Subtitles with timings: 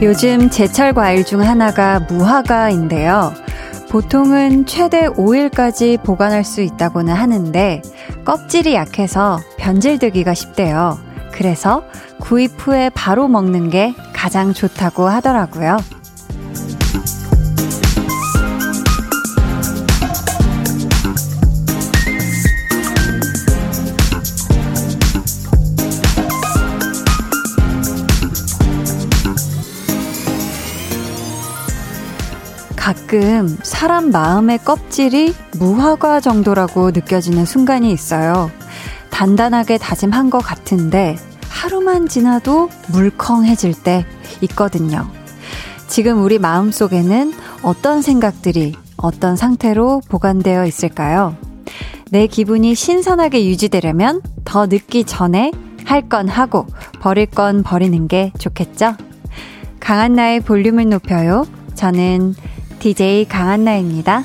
[0.00, 3.32] 요즘 제철 과일 중 하나가 무화과인데요.
[3.90, 7.82] 보통은 최대 5일까지 보관할 수 있다고는 하는데
[8.24, 10.98] 껍질이 약해서 변질되기가 쉽대요.
[11.32, 11.82] 그래서
[12.20, 15.78] 구입 후에 바로 먹는 게 가장 좋다고 하더라고요.
[32.76, 38.50] 가끔 사람 마음의 껍질이 무화과 정도라고 느껴지는 순간이 있어요.
[39.10, 41.16] 단단하게 다짐한 것 같은데
[41.58, 44.06] 하루만 지나도 물컹해질 때
[44.42, 45.10] 있거든요.
[45.88, 47.32] 지금 우리 마음 속에는
[47.64, 51.36] 어떤 생각들이 어떤 상태로 보관되어 있을까요?
[52.12, 55.50] 내 기분이 신선하게 유지되려면 더 늦기 전에
[55.84, 56.64] 할 건 하고
[57.00, 58.94] 버릴 건 버리는 게 좋겠죠?
[59.80, 61.44] 강한 나의 볼륨을 높여요.
[61.74, 62.34] 저는
[62.78, 64.22] DJ 강한나입니다.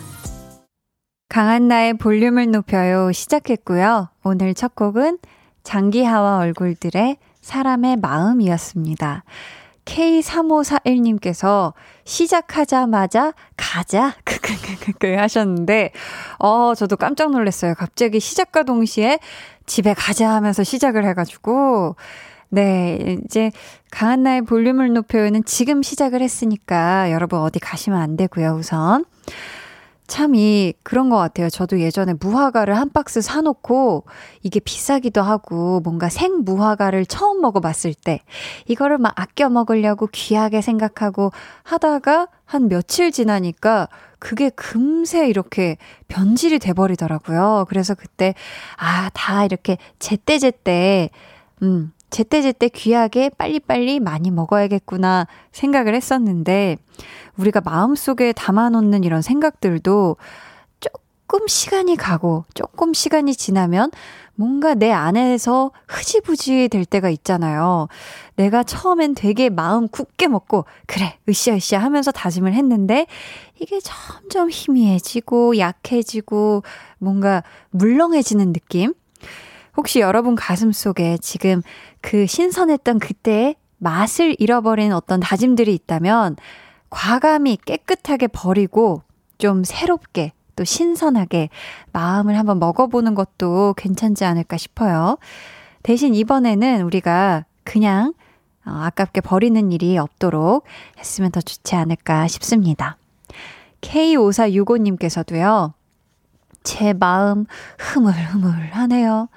[1.30, 4.10] 강한나의 볼륨을 높여요 시작했고요.
[4.24, 5.18] 오늘 첫 곡은
[5.64, 9.24] 장기하와 얼굴들의 사람의 마음이었습니다.
[9.86, 11.74] K3541님께서
[12.06, 15.92] 시작하자마자 가자 크크크크 하셨는데
[16.40, 17.76] 어 저도 깜짝 놀랐어요.
[17.76, 19.20] 갑자기 시작과 동시에
[19.66, 21.96] 집에 가자 하면서 시작을 해 가지고
[22.50, 23.52] 네, 이제
[23.92, 29.06] 강한나의 볼륨을 높여요는 지금 시작을 했으니까 여러분 어디 가시면 안 되고요, 우선.
[30.14, 31.50] 참, 이, 그런 것 같아요.
[31.50, 34.04] 저도 예전에 무화과를 한 박스 사놓고
[34.44, 38.22] 이게 비싸기도 하고 뭔가 생 무화과를 처음 먹어봤을 때
[38.68, 41.32] 이거를 막 아껴 먹으려고 귀하게 생각하고
[41.64, 43.88] 하다가 한 며칠 지나니까
[44.20, 45.78] 그게 금세 이렇게
[46.10, 47.66] 변질이 돼버리더라고요.
[47.68, 48.36] 그래서 그때,
[48.78, 51.10] 아, 다 이렇게 제때제때,
[51.64, 56.78] 음, 제때제때 귀하게 빨리빨리 많이 먹어야겠구나 생각을 했었는데,
[57.38, 60.18] 우리가 마음속에 담아놓는 이런 생각들도
[60.80, 63.90] 조금 시간이 가고, 조금 시간이 지나면
[64.36, 67.88] 뭔가 내 안에서 흐지부지 될 때가 있잖아요.
[68.36, 73.08] 내가 처음엔 되게 마음 굳게 먹고, 그래, 으쌰으쌰 하면서 다짐을 했는데,
[73.60, 76.62] 이게 점점 희미해지고, 약해지고,
[77.00, 77.42] 뭔가
[77.72, 78.94] 물렁해지는 느낌?
[79.76, 81.62] 혹시 여러분 가슴 속에 지금
[82.04, 86.36] 그 신선했던 그때의 맛을 잃어버린 어떤 다짐들이 있다면
[86.90, 89.02] 과감히 깨끗하게 버리고
[89.38, 91.50] 좀 새롭게 또 신선하게
[91.94, 95.18] 마음을 한번 먹어보는 것도 괜찮지 않을까 싶어요.
[95.82, 98.14] 대신 이번에는 우리가 그냥
[98.66, 100.66] 어, 아깝게 버리는 일이 없도록
[101.00, 102.98] 했으면 더 좋지 않을까 싶습니다.
[103.82, 105.72] K5465님께서도요,
[106.64, 107.46] 제 마음
[107.80, 109.30] 흐물흐물하네요.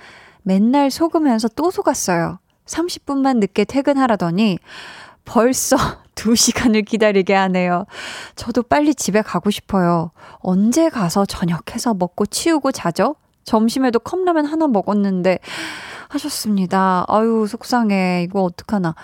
[0.42, 2.38] 맨날 속으면서 또 속았어요.
[2.66, 4.58] 30분만 늦게 퇴근하라더니
[5.24, 5.76] 벌써
[6.16, 7.84] 2시간을 기다리게 하네요.
[8.36, 10.12] 저도 빨리 집에 가고 싶어요.
[10.38, 13.16] 언제 가서 저녁해서 먹고 치우고 자죠?
[13.44, 15.38] 점심에도 컵라면 하나 먹었는데
[16.08, 17.04] 하셨습니다.
[17.08, 18.22] 아유, 속상해.
[18.24, 18.94] 이거 어떡하나.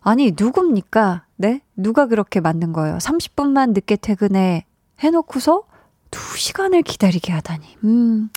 [0.00, 1.24] 아니, 누굽니까?
[1.36, 1.60] 네?
[1.76, 2.98] 누가 그렇게 만든 거예요?
[2.98, 4.64] 30분만 늦게 퇴근해
[5.00, 5.62] 해놓고서
[6.10, 7.78] 2시간을 기다리게 하다니.
[7.84, 8.30] 음,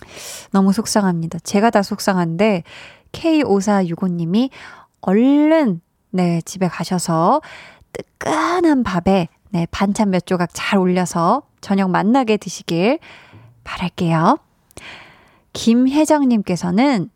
[0.51, 1.39] 너무 속상합니다.
[1.39, 2.63] 제가 다 속상한데,
[3.11, 4.49] K5465님이
[5.01, 5.81] 얼른,
[6.11, 7.41] 네, 집에 가셔서
[7.93, 12.99] 뜨끈한 밥에, 네, 반찬 몇 조각 잘 올려서 저녁 만나게 드시길
[13.63, 14.37] 바랄게요.
[15.53, 17.09] 김혜정님께서는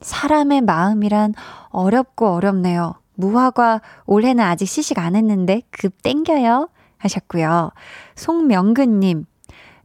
[0.00, 1.34] 사람의 마음이란
[1.68, 2.94] 어렵고 어렵네요.
[3.14, 6.68] 무화과 올해는 아직 시식 안 했는데 급 땡겨요.
[6.98, 7.70] 하셨고요.
[8.16, 9.26] 송명근님,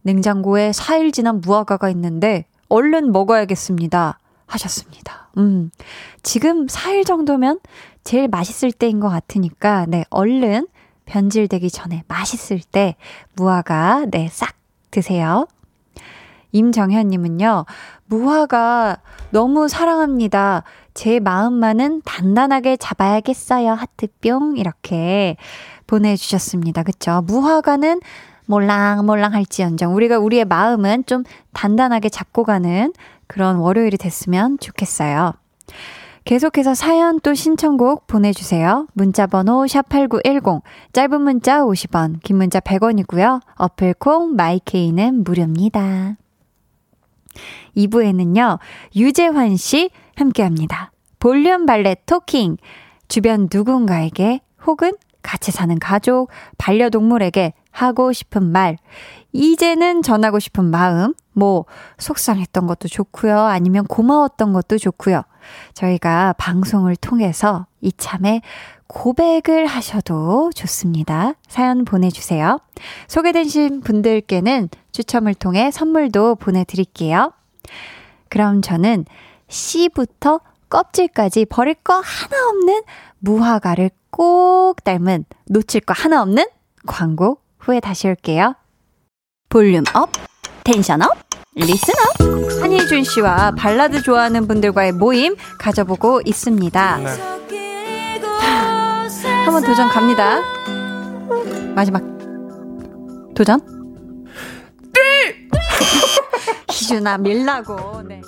[0.02, 4.18] 냉장고에 4일 지난 무화과가 있는데 얼른 먹어야겠습니다.
[4.50, 5.28] 하셨습니다.
[5.38, 5.70] 음,
[6.22, 7.60] 지금 4일 정도면
[8.04, 10.66] 제일 맛있을 때인 것 같으니까, 네, 얼른
[11.06, 12.96] 변질되기 전에 맛있을 때
[13.36, 14.54] 무화과, 네, 싹
[14.90, 15.46] 드세요.
[16.52, 17.64] 임정현님은요,
[18.06, 18.98] 무화과
[19.30, 20.64] 너무 사랑합니다.
[20.94, 23.72] 제 마음만은 단단하게 잡아야겠어요.
[23.72, 24.56] 하트뿅.
[24.56, 25.36] 이렇게
[25.86, 26.82] 보내주셨습니다.
[26.82, 27.22] 그쵸?
[27.26, 28.00] 무화과는
[28.46, 31.22] 몰랑몰랑 할지언정 우리가 우리의 마음은 좀
[31.52, 32.92] 단단하게 잡고 가는
[33.30, 35.34] 그런 월요일이 됐으면 좋겠어요.
[36.24, 38.88] 계속해서 사연 또 신청곡 보내주세요.
[38.92, 40.62] 문자번호 샵8910,
[40.92, 43.40] 짧은 문자 50원, 긴 문자 100원이고요.
[43.54, 46.16] 어플콩, 마이케이는 무료입니다.
[47.76, 48.58] 2부에는요,
[48.96, 50.90] 유재환 씨 함께 합니다.
[51.20, 52.56] 볼륨 발레 토킹.
[53.06, 58.76] 주변 누군가에게 혹은 같이 사는 가족, 반려동물에게 하고 싶은 말,
[59.32, 61.64] 이제는 전하고 싶은 마음, 뭐,
[61.98, 63.38] 속상했던 것도 좋고요.
[63.38, 65.22] 아니면 고마웠던 것도 좋고요.
[65.74, 68.42] 저희가 방송을 통해서 이참에
[68.86, 71.34] 고백을 하셔도 좋습니다.
[71.46, 72.58] 사연 보내주세요.
[73.06, 77.32] 소개되신 분들께는 추첨을 통해 선물도 보내드릴게요.
[78.28, 79.04] 그럼 저는
[79.48, 82.82] 씨부터 껍질까지 버릴 거 하나 없는
[83.18, 86.46] 무화과를 꼭 닮은 놓칠 거 하나 없는
[86.86, 88.54] 광고 후에 다시 올게요.
[89.48, 90.10] volume up,
[90.64, 91.10] tension up,
[91.54, 92.62] listen up.
[92.62, 96.96] 한희준 씨와 발라드 좋아하는 분들과의 모임 가져보고 있습니다.
[96.98, 97.40] 네.
[99.44, 100.40] 한번 도전 갑니다.
[101.74, 102.02] 마지막
[103.34, 103.60] 도전.
[106.70, 108.02] 희준아 밀라고.
[108.02, 108.20] 네.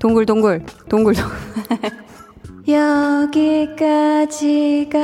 [0.00, 1.24] 동글 동글 동글 동글.
[4.08, 4.98] 여기까지가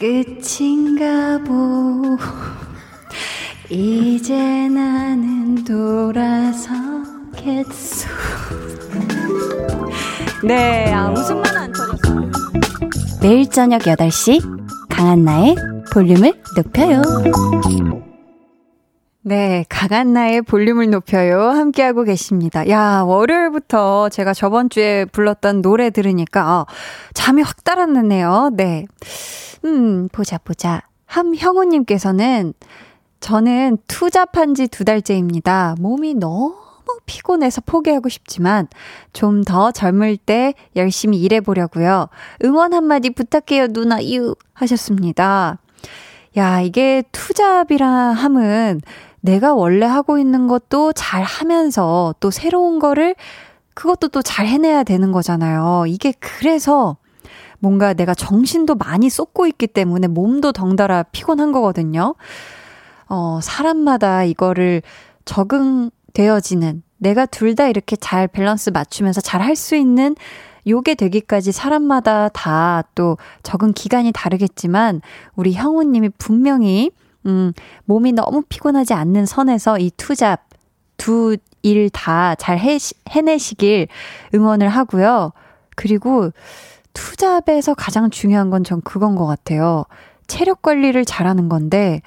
[0.00, 2.16] 끝인가 보.
[3.68, 6.88] 이제 나는 돌아서겠소.
[10.42, 12.14] 네, 아, 웃음만 안 터졌어.
[13.20, 15.56] 매일 저녁 8시, 강한나의
[15.92, 17.02] 볼륨을 높여요.
[19.20, 21.42] 네, 강한나의 볼륨을 높여요.
[21.42, 22.66] 함께하고 계십니다.
[22.70, 26.64] 야, 월요일부터 제가 저번 주에 불렀던 노래 들으니까
[27.12, 28.52] 잠이 확 달았네요.
[28.54, 28.86] 네.
[29.64, 30.82] 음, 보자, 보자.
[31.06, 32.54] 함형우님께서는
[33.20, 35.74] 저는 투잡한 지 두 달째입니다.
[35.78, 36.54] 몸이 너무
[37.06, 38.68] 피곤해서 포기하고 싶지만
[39.12, 42.08] 좀 더 젊을 때 열심히 일해보려고요.
[42.44, 44.34] 응원 한마디 부탁해요, 누나, 유.
[44.54, 45.58] 하셨습니다.
[46.36, 48.80] 야, 이게 투잡이라 함은
[49.20, 53.14] 내가 원래 하고 있는 것도 잘 하면서 또 새로운 거를
[53.74, 55.84] 그것도 또 잘 해내야 되는 거잖아요.
[55.86, 56.96] 이게 그래서
[57.60, 62.14] 뭔가 내가 정신도 많이 쏟고 있기 때문에 몸도 덩달아 피곤한 거거든요.
[63.08, 64.82] 어, 사람마다 이거를
[65.24, 70.14] 적응되어지는 내가 둘 다 이렇게 잘 밸런스 맞추면서 잘 할 수 있는
[70.66, 75.00] 요게 되기까지 사람마다 다 또 적응 기간이 다르겠지만
[75.34, 76.90] 우리 형우님이 분명히
[77.26, 77.52] 음,
[77.84, 80.48] 몸이 너무 피곤하지 않는 선에서 이 투잡
[80.96, 83.88] 두 일 다 잘 해내시길
[84.34, 85.32] 응원을 하고요.
[85.76, 86.30] 그리고
[86.94, 89.84] 투잡에서 가장 중요한 건 전 그건 것 같아요.
[90.26, 92.02] 체력 관리를 잘하는 건데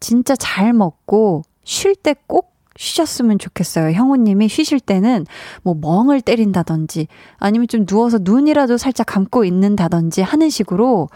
[0.00, 3.92] 진짜 잘 먹고 쉴 때 꼭 쉬셨으면 좋겠어요.
[3.92, 5.26] 형우님이 쉬실 때는
[5.62, 7.06] 뭐 멍을 때린다든지
[7.36, 11.08] 아니면 좀 누워서 눈이라도 살짝 감고 있는다든지 하는 식으로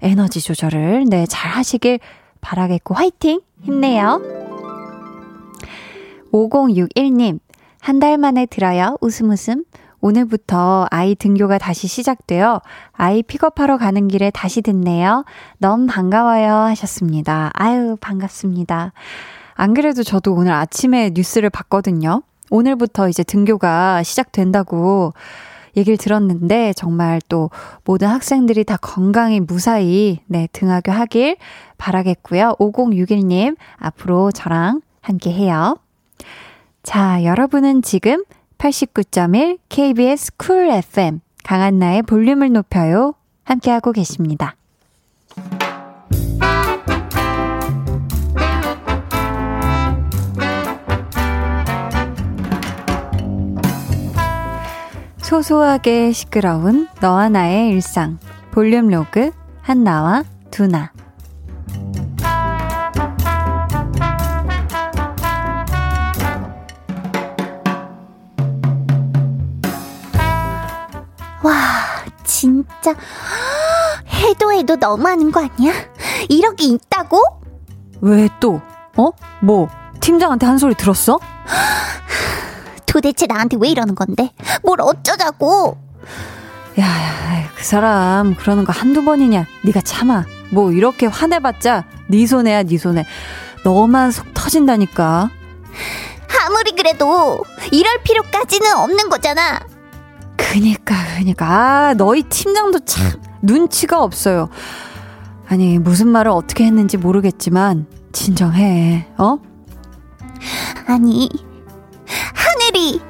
[0.00, 1.98] 에너지 조절을 네, 잘 하시길
[2.40, 3.40] 바라겠고 화이팅!
[3.62, 4.20] 힘내요.
[6.32, 7.38] 5061님,
[7.80, 8.96] 한 달 만에 들어요.
[9.00, 9.64] 웃음 웃음.
[10.02, 12.60] 오늘부터 아이 등교가 다시 시작되어
[12.92, 15.24] 아이 픽업하러 가는 길에 다시 듣네요.
[15.58, 17.50] 너무 반가워요 하셨습니다.
[17.54, 18.92] 아유, 반갑습니다.
[19.54, 22.22] 안 그래도 저도 오늘 아침에 뉴스를 봤거든요.
[22.50, 25.14] 오늘부터 이제 등교가 시작된다고
[25.76, 27.50] 얘기를 들었는데 정말 또
[27.84, 31.36] 모든 학생들이 다 건강히 무사히 네, 등하교 하길
[31.78, 32.56] 바라겠고요.
[32.58, 35.78] 5061님 앞으로 저랑 함께 해요.
[36.82, 38.24] 자, 여러분은 지금
[38.62, 43.14] 89.1 KBS Cool FM 강한나의 볼륨을 높여요.
[43.42, 44.54] 함께하고 계십니다.
[55.16, 58.20] 소소하게 시끄러운 너와 나의 일상
[58.52, 59.32] 볼륨 로그
[59.62, 60.22] 한나와
[60.52, 60.92] 두나
[71.42, 71.52] 와,
[72.24, 72.94] 진짜
[74.08, 75.72] 해도 해도 너무하는 거 아니야?
[76.28, 77.20] 이렇게 있다고?
[78.00, 78.60] 왜 또?
[78.96, 79.10] 어?
[79.40, 79.68] 뭐?
[80.00, 81.18] 팀장한테 한 소리 들었어?
[82.86, 84.30] 도대체 나한테 왜 이러는 건데?
[84.62, 85.78] 뭘 어쩌자고?
[86.78, 89.46] 야, 야, 그 사람 그러는 거 한두 번이냐?
[89.64, 90.24] 네가 참아.
[90.50, 93.06] 뭐 이렇게 화내봤자 네 손해야 네 손해.
[93.64, 95.30] 너만 속 터진다니까.
[96.44, 99.60] 아무리 그래도 이럴 필요까지는 없는 거잖아.
[100.50, 104.48] 그니까 그니까 아 너희 팀장도 참 눈치가 없어요.
[105.48, 109.38] 아니 무슨 말을 어떻게 했는지 모르겠지만 진정해 어?
[110.86, 111.28] 아니
[112.34, 113.00] 하늘이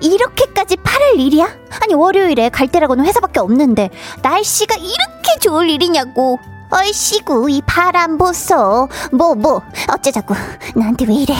[0.00, 1.46] 이렇게까지 파랄 일이야?
[1.82, 3.90] 아니 월요일에 갈 때라고는 회사밖에 없는데
[4.22, 6.38] 날씨가 이렇게 좋을 일이냐고
[6.70, 10.34] 얼씨구 이 바람 보소 뭐뭐 뭐, 어쩌자고
[10.74, 11.34] 나한테 왜 이래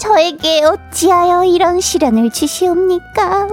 [0.00, 3.46] 저에게 어찌하여 이런 시련을 주시옵니까?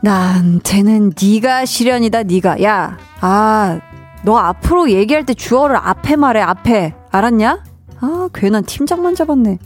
[0.00, 2.62] 나한테는 네가 시련이다 네가.
[2.62, 3.80] 야 아
[4.22, 6.94] 너 앞으로 얘기할 때 주어를 앞에 말해 앞에.
[7.10, 7.62] 알았냐?
[8.00, 9.58] 아 괜한 팀장만 잡았네.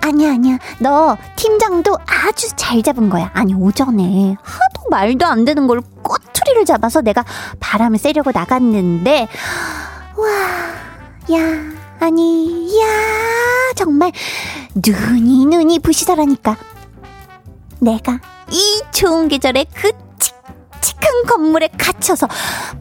[0.00, 0.58] 아니야 아니야.
[0.80, 3.30] 너 팀장도 아주 잘 잡은 거야.
[3.34, 4.36] 아니 오전에.
[4.42, 7.24] 하도 말도 안 되는 걸 꼬투리를 잡아서 내가
[7.60, 9.28] 바람을 쐬려고 나갔는데
[10.16, 12.84] 와야 아니 야
[13.74, 14.12] 정말
[14.74, 16.56] 눈이 눈이 부시더라니까.
[17.80, 22.26] 내가 이 좋은 계절에 그 칙칙한 건물에 갇혀서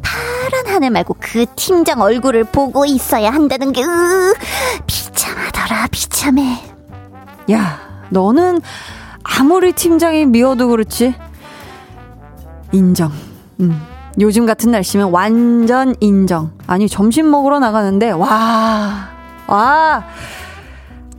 [0.01, 4.33] 파란 하늘 말고 그 팀장 얼굴을 보고 있어야 한다는 게 으,
[4.87, 6.63] 비참하더라 비참해.
[7.51, 7.79] 야
[8.09, 8.61] 너는
[9.23, 11.15] 아무리 팀장이 미워도 그렇지.
[12.71, 13.11] 인정.
[13.59, 13.94] 음.
[14.19, 19.09] 요즘 같은 날씨면 완전 인정 아니 점심 먹으러 나가는데 와
[19.47, 20.03] 와,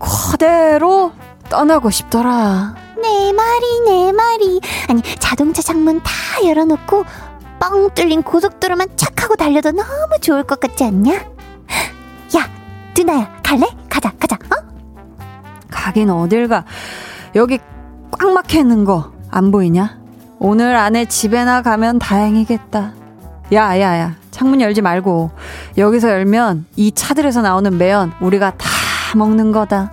[0.01, 1.13] 그대로
[1.49, 2.75] 떠나고 싶더라.
[3.01, 4.61] 내 말이, 내 말이.
[4.89, 6.11] 아니, 자동차 창문 다
[6.45, 7.05] 열어놓고
[7.61, 11.15] 뻥 뚫린 고속도로만 착 하고 달려도 너무 좋을 것 같지 않냐?
[11.15, 12.51] 야,
[12.95, 13.69] 두나야, 갈래?
[13.89, 14.67] 가자, 가자, 어?
[15.71, 16.65] 가긴 어딜 가.
[17.37, 17.61] 여기
[18.11, 19.99] 꽉 막혀 있는 거 안 보이냐?
[20.39, 22.93] 오늘 안에 집에나 가면 다행이겠다.
[23.53, 24.17] 야, 야, 야.
[24.31, 25.31] 창문 열지 말고.
[25.79, 28.69] 여기서 열면 이 차들에서 나오는 매연 우리가 다
[29.17, 29.93] 먹는 거다.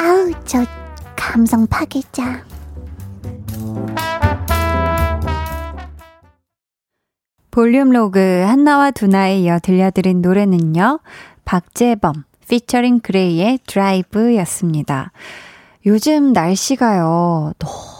[0.00, 0.64] 아우, 저
[1.16, 2.44] 감성 파괴자.
[7.50, 11.00] 볼륨 로그 한나와 두나에 이어 들려드린 노래는요.
[11.44, 15.12] 박재범 피처링 그레이의 드라이브였습니다.
[15.86, 17.52] 요즘 날씨가요.
[17.58, 17.93] 너무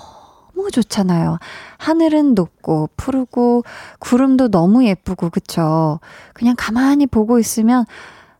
[0.70, 1.38] 좋잖아요.
[1.78, 3.64] 하늘은 높고 푸르고
[3.98, 6.00] 구름도 너무 예쁘고 그쵸?
[6.32, 7.84] 그냥 가만히 보고 있으면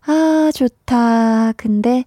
[0.06, 1.52] 아 좋다.
[1.56, 2.04] 근데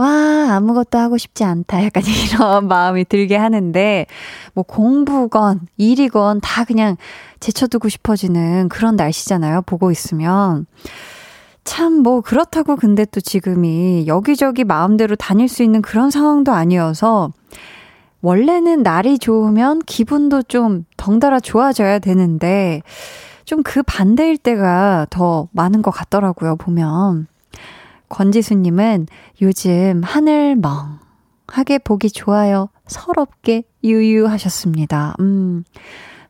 [0.00, 1.84] 와, 아무것도 하고 싶지 않다.
[1.84, 2.02] 약간
[2.32, 4.06] 이런 마음이 들게 하는데,
[4.54, 6.96] 뭐 공부건, 일이건 다 그냥
[7.40, 9.60] 제쳐두고 싶어지는 그런 날씨잖아요.
[9.62, 10.64] 보고 있으면.
[11.64, 17.30] 참, 뭐, 그렇다고 근데 또 지금이 여기저기 마음대로 다닐 수 있는 그런 상황도 아니어서,
[18.22, 22.82] 원래는 날이 좋으면 기분도 좀 덩달아 좋아져야 되는데,
[23.44, 27.26] 좀 그 반대일 때가 더 많은 것 같더라고요, 보면.
[28.08, 29.06] 권지수님은
[29.42, 32.68] 요즘 하늘 멍하게 보기 좋아요.
[32.86, 35.14] 서럽게 유유하셨습니다.
[35.20, 35.64] 음.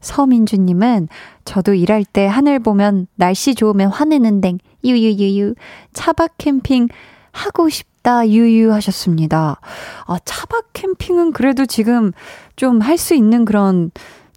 [0.00, 1.09] 서민주님은
[1.44, 5.54] 저도 일할 때 하늘 보면 날씨 좋으면 화내는 댕 유유유유
[5.92, 6.88] 차박 캠핑
[7.32, 9.61] 하고 싶 다 유유하셨습니다.
[10.07, 12.12] 아 차박 캠핑은 그래도 지금
[12.57, 13.90] 좀 할 수 있는 그런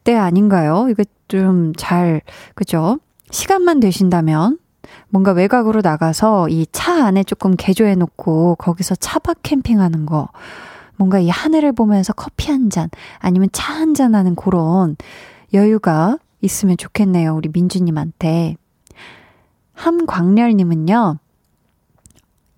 [0.04, 0.88] 때 아닌가요?
[0.90, 2.22] 이거 좀 잘
[2.56, 3.00] 그죠?
[3.32, 4.60] 시간만 되신다면
[5.10, 10.28] 뭔가 외곽으로 나가서 이 차 안에 조금 개조해 놓고 거기서 차박 캠핑하는 거.
[10.98, 12.90] 뭔가 이 하늘을 보면서 커피 한 잔,
[13.20, 14.96] 아니면 차 한 잔 하는 그런
[15.54, 17.34] 여유가 있으면 좋겠네요.
[17.36, 18.58] 우리 민주님한테.
[19.74, 21.18] 함광렬님은요,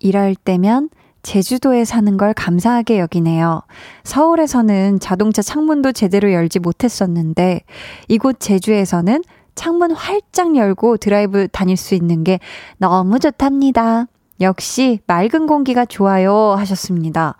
[0.00, 0.90] 이럴 때면
[1.26, 3.62] 제주도에 사는 걸 감사하게 여기네요.
[4.04, 7.62] 서울에서는 자동차 창문도 제대로 열지 못했었는데,
[8.06, 9.24] 이곳 제주에서는
[9.56, 12.38] 창문 활짝 열고 드라이브 다닐 수 있는 게
[12.78, 14.06] 너무 좋답니다.
[14.40, 17.34] 역시 맑은 공기가 좋아요 하셨습니다.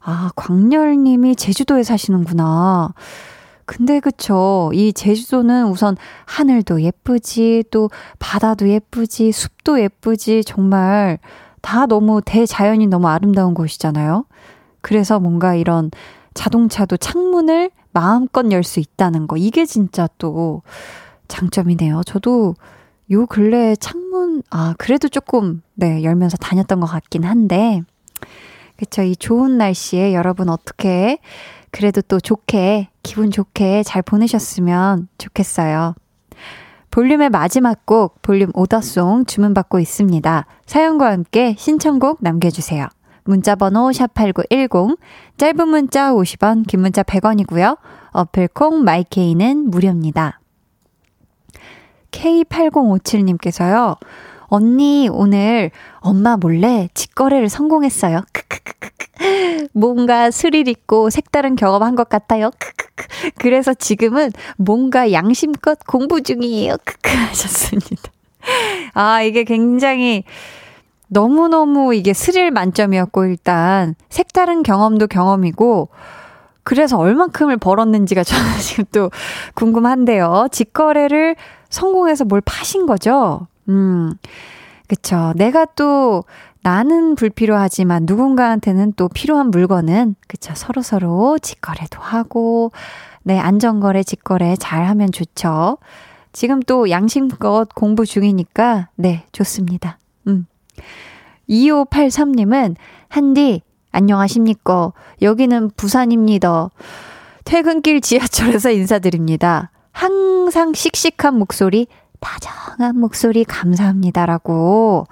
[0.00, 2.92] 아, 광렬님이 제주도에 사시는구나.
[3.66, 4.72] 근데 그쵸.
[4.74, 7.88] 이 제주도는 우선 하늘도 예쁘지, 또
[8.18, 11.20] 바다도 예쁘지, 숲도 예쁘지, 정말
[11.62, 14.26] 다 너무 대자연이 너무 아름다운 곳이잖아요.
[14.82, 15.90] 그래서 뭔가 이런
[16.34, 19.36] 자동차도 창문을 마음껏 열 수 있다는 거.
[19.36, 20.62] 이게 진짜 또
[21.28, 22.02] 장점이네요.
[22.04, 22.54] 저도
[23.10, 27.82] 요 근래 창문, 아, 그래도 조금, 네, 열면서 다녔던 것 같긴 한데,
[28.76, 29.02] 그쵸.
[29.02, 31.18] 이 좋은 날씨에 여러분 어떻게,
[31.70, 35.94] 그래도 또 좋게, 기분 좋게 잘 보내셨으면 좋겠어요.
[36.92, 40.46] 볼륨의 마지막 곡, 볼륨 오더송 주문받고 있습니다.
[40.66, 42.86] 사연과 함께 신청곡 남겨주세요.
[43.24, 44.98] 문자번호 샵8910,
[45.38, 47.78] 짧은 문자 50원, 긴 문자 100원이고요.
[48.10, 50.38] 어플콩 마이케이는 무료입니다.
[52.10, 53.96] K8057님께서요.
[54.52, 58.20] 언니, 오늘 엄마 몰래 직거래를 성공했어요.
[58.34, 59.68] 크크크크.
[59.72, 62.50] 뭔가 스릴 있고 색다른 경험한 것 같아요.
[62.58, 63.32] 크크크.
[63.40, 66.76] 그래서 지금은 뭔가 양심껏 공부 중이에요.
[66.84, 68.12] 크크 하셨습니다.
[68.92, 70.24] 아, 이게 굉장히
[71.08, 75.88] 너무너무 이게 스릴 만점이었고, 일단 색다른 경험도 경험이고,
[76.62, 79.10] 그래서 얼만큼을 벌었는지가 저는 지금 또
[79.54, 80.48] 궁금한데요.
[80.52, 81.36] 직거래를
[81.70, 83.46] 성공해서 뭘 파신 거죠?
[83.68, 84.12] 음,
[84.88, 85.32] 그쵸.
[85.36, 86.24] 내가 또
[86.62, 90.52] 나는 불필요하지만 누군가한테는 또 필요한 물건은, 그쵸.
[90.54, 92.72] 서로서로 직거래도 하고,
[93.24, 95.78] 네, 안전거래, 직거래 잘 하면 좋죠.
[96.32, 99.98] 지금 또 양심껏 공부 중이니까, 네, 좋습니다.
[100.28, 100.46] 음.
[101.48, 102.76] 2583님은,
[103.08, 104.92] 한디, 안녕하십니까.
[105.20, 106.70] 여기는 부산입니다.
[107.44, 109.70] 퇴근길 지하철에서 인사드립니다.
[109.90, 111.86] 항상 씩씩한 목소리,
[112.22, 115.06] 다정한 목소리 감사합니다라고.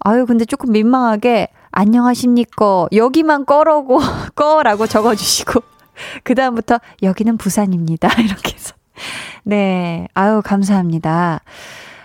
[0.00, 2.86] 아유, 근데 조금 민망하게, 안녕하십니까.
[2.92, 4.00] 여기만 꺼라고,
[4.34, 5.60] 꺼라고 적어주시고.
[6.24, 8.08] 그다음부터, 여기는 부산입니다.
[8.20, 8.74] 이렇게 해서.
[9.44, 10.08] 네.
[10.14, 11.42] 아유, 감사합니다.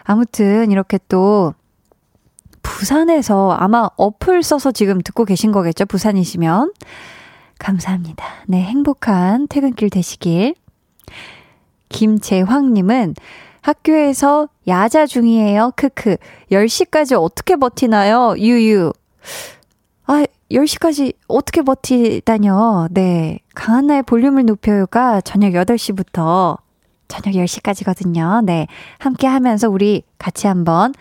[0.03, 1.53] 아무튼, 이렇게 또,
[2.61, 5.85] 부산에서 아마 어플 써서 지금 듣고 계신 거겠죠?
[5.85, 6.73] 부산이시면.
[7.57, 8.25] 감사합니다.
[8.47, 10.55] 네, 행복한 퇴근길 되시길.
[11.89, 13.15] 김재황님은
[13.61, 15.71] 학교에서 야자 중이에요.
[15.75, 16.17] 크크.
[16.51, 18.35] 10시까지 어떻게 버티나요?
[18.37, 18.91] 유유.
[20.07, 22.87] 아, 10시까지 어떻게 버티다뇨?
[22.91, 23.39] 네.
[23.55, 26.57] 강한나의 볼륨을 높여요가 저녁 8시부터
[27.07, 28.43] 저녁 10시까지거든요.
[28.43, 28.67] 네.
[28.97, 30.93] 함께 하면서 우리 같이 한번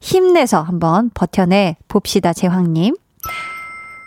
[0.00, 2.94] 힘내서 한번 버텨내 봅시다, 재황님.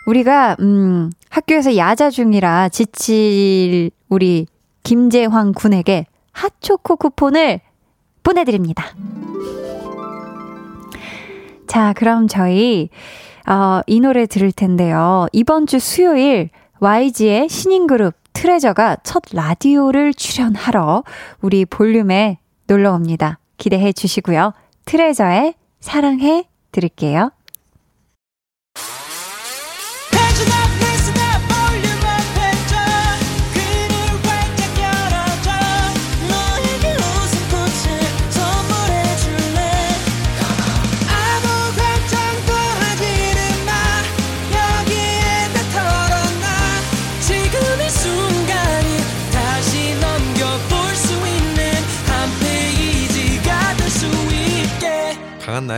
[0.06, 4.46] 우리가, 음, 학교에서 야자 중이라 지칠 우리
[4.82, 7.60] 김재황 군에게 핫초코 쿠폰을
[8.28, 8.84] 보내드립니다.
[11.66, 12.90] 자, 그럼 저희,
[13.48, 15.26] 어, 이 노래 들을 텐데요.
[15.32, 21.04] 이번 주 수요일 YG의 신인 그룹 트레저가 첫 라디오를 출연하러
[21.40, 23.38] 우리 볼륨에 놀러 옵니다.
[23.56, 24.52] 기대해 주시고요.
[24.84, 27.32] 트레저의 사랑해 들을게요.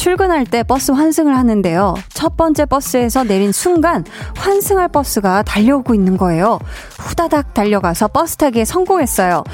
[0.00, 1.94] 출근할 때 버스 환승을 하는데요.
[2.14, 4.02] 첫 번째 버스에서 내린 순간
[4.34, 6.58] 환승할 버스가 달려오고 있는 거예요.
[6.98, 9.44] 후다닥 달려가서 버스 타기에 성공했어요.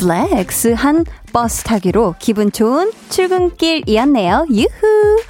[0.00, 4.46] flex 한 버스 타기로 기분 좋은 출근길이었네요.
[4.50, 5.20] 유후.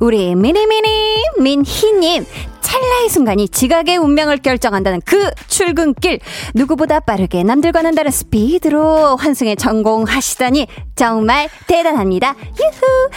[0.00, 2.26] 우리 미니미니 민희님
[2.70, 6.20] 찰나의 순간이 지각의 운명을 결정한다는 그 출근길.
[6.54, 12.36] 누구보다 빠르게 남들과는 다른 스피드로 환승에 성공하시다니 정말 대단합니다.
[12.60, 13.10] 유후!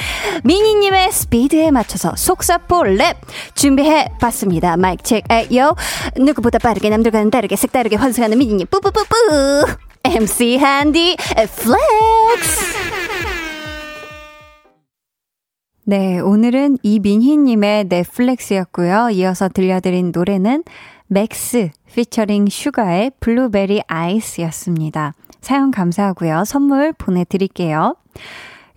[0.44, 3.16] 미니님의 스피드에 맞춰서 속사포 랩
[3.54, 4.76] 준비해 봤습니다.
[4.76, 5.76] 마이크 체크 ayo.
[6.18, 8.66] 누구보다 빠르게 남들과는 다르게 색다르게 환승하는 미니님.
[8.72, 9.68] 뿌뿌뿌뿌!
[10.04, 11.16] MC 한디
[11.56, 13.13] flex
[15.86, 19.10] 네, 오늘은 이민희님의 넷flex였고요.
[19.12, 20.64] 이어서 들려드린 노래는
[21.08, 25.14] MAX featuring 슈가의 Blueberry Eyes였습니다.
[25.42, 26.46] 사연 감사하고요.
[26.46, 27.98] 선물 보내드릴게요.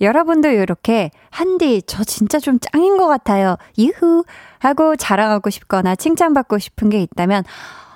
[0.00, 3.56] 여러분도 이렇게 한디 저 진짜 좀 짱인 것 같아요.
[3.76, 4.24] 이후
[4.58, 7.44] 하고 자랑하고 싶거나 칭찬받고 싶은 게 있다면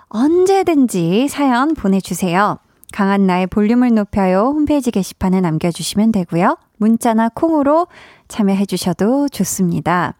[0.08, 2.58] 언제든지 사연 보내주세요.
[2.92, 6.56] 강한 나의 볼륨을 높여요 홈페이지 게시판에 남겨주시면 되고요.
[6.78, 7.86] 문자나 콩으로
[8.28, 10.14] 참여해 주셔도 좋습니다.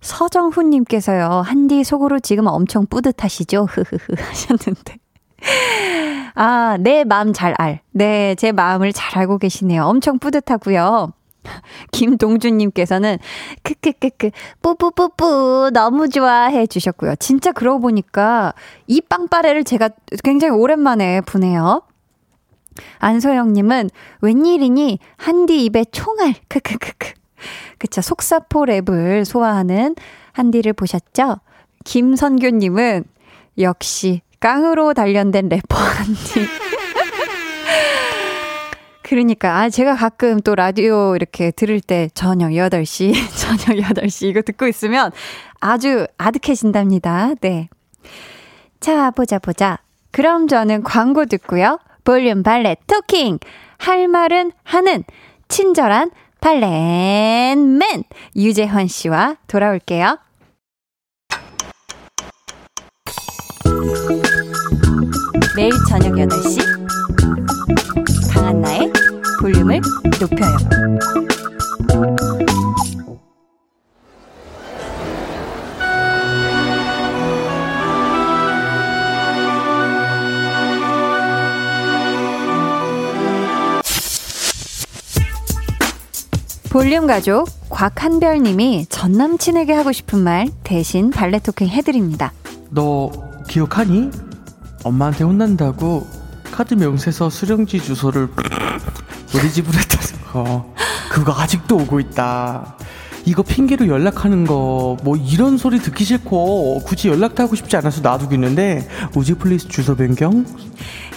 [0.00, 3.66] 서정훈님께서요, 한디 속으로 지금 엄청 뿌듯하시죠?
[3.70, 4.96] 흐흐흐 하셨는데.
[6.34, 7.80] 아, 내 마음 잘 알.
[7.92, 9.84] 네, 제 마음을 잘 알고 계시네요.
[9.84, 11.12] 엄청 뿌듯하고요.
[11.90, 13.18] 김동준님께서는
[13.62, 14.30] 크크크크
[14.62, 17.16] 뿌뿌뿌뿌 너무 좋아해 주셨고요.
[17.16, 18.54] 진짜 그러고 보니까
[18.86, 19.90] 이 빵빠레를 제가
[20.22, 21.82] 굉장히 오랜만에 부네요.
[22.98, 27.12] 안소영님은 웬일이니 한디 입에 총알 크크크크
[27.78, 28.00] 그쵸.
[28.00, 29.96] 속사포 랩을 소화하는
[30.32, 31.40] 한디를 보셨죠?
[31.84, 33.04] 김선규님은
[33.58, 36.46] 역시 깡으로 단련된 래퍼 한디.
[39.02, 44.66] 그러니까, 아, 제가 가끔 또 라디오 이렇게 들을 때 저녁 8시, 저녁 8시 이거 듣고
[44.66, 45.10] 있으면
[45.60, 47.34] 아주 아득해진답니다.
[47.40, 47.68] 네.
[48.80, 49.78] 자, 보자, 보자.
[50.12, 51.78] 그럼 저는 광고 듣고요.
[52.04, 53.38] 볼륨 발레 토킹!
[53.78, 55.04] 할 말은 하는
[55.48, 56.10] 친절한
[56.40, 58.04] 발렌맨
[58.36, 60.18] 유재환 씨와 돌아올게요.
[65.54, 66.58] 매일 저녁 8시
[68.32, 68.90] 강한나의
[69.40, 69.80] 볼륨을
[70.20, 70.56] 높여요.
[86.72, 92.32] 볼륨 가족 곽한별님이 전 남친에게 하고 싶은 말 대신 valet talking 해드립니다.
[92.70, 93.10] 너
[93.46, 94.08] 기억하니?
[94.82, 96.06] 엄마한테 혼난다고
[96.50, 98.30] 카드 명세서 수령지 주소를
[99.34, 100.74] 우리 집으로 했다는 거
[101.10, 102.78] 그거 아직도 오고 있다.
[103.24, 108.34] 이거 핑계로 연락하는 거 뭐 이런 소리 듣기 싫고 굳이 연락도 하고 싶지 않아서 놔두고
[108.34, 110.44] 있는데 would you please 주소 변경?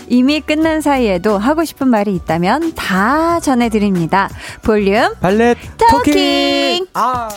[0.08, 4.30] 이미 끝난 사이에도 하고 싶은 말이 있다면 다 전해드립니다.
[4.62, 6.14] 볼륨 발렛 토킹!
[6.14, 6.88] 토킹!
[6.94, 7.30] 아.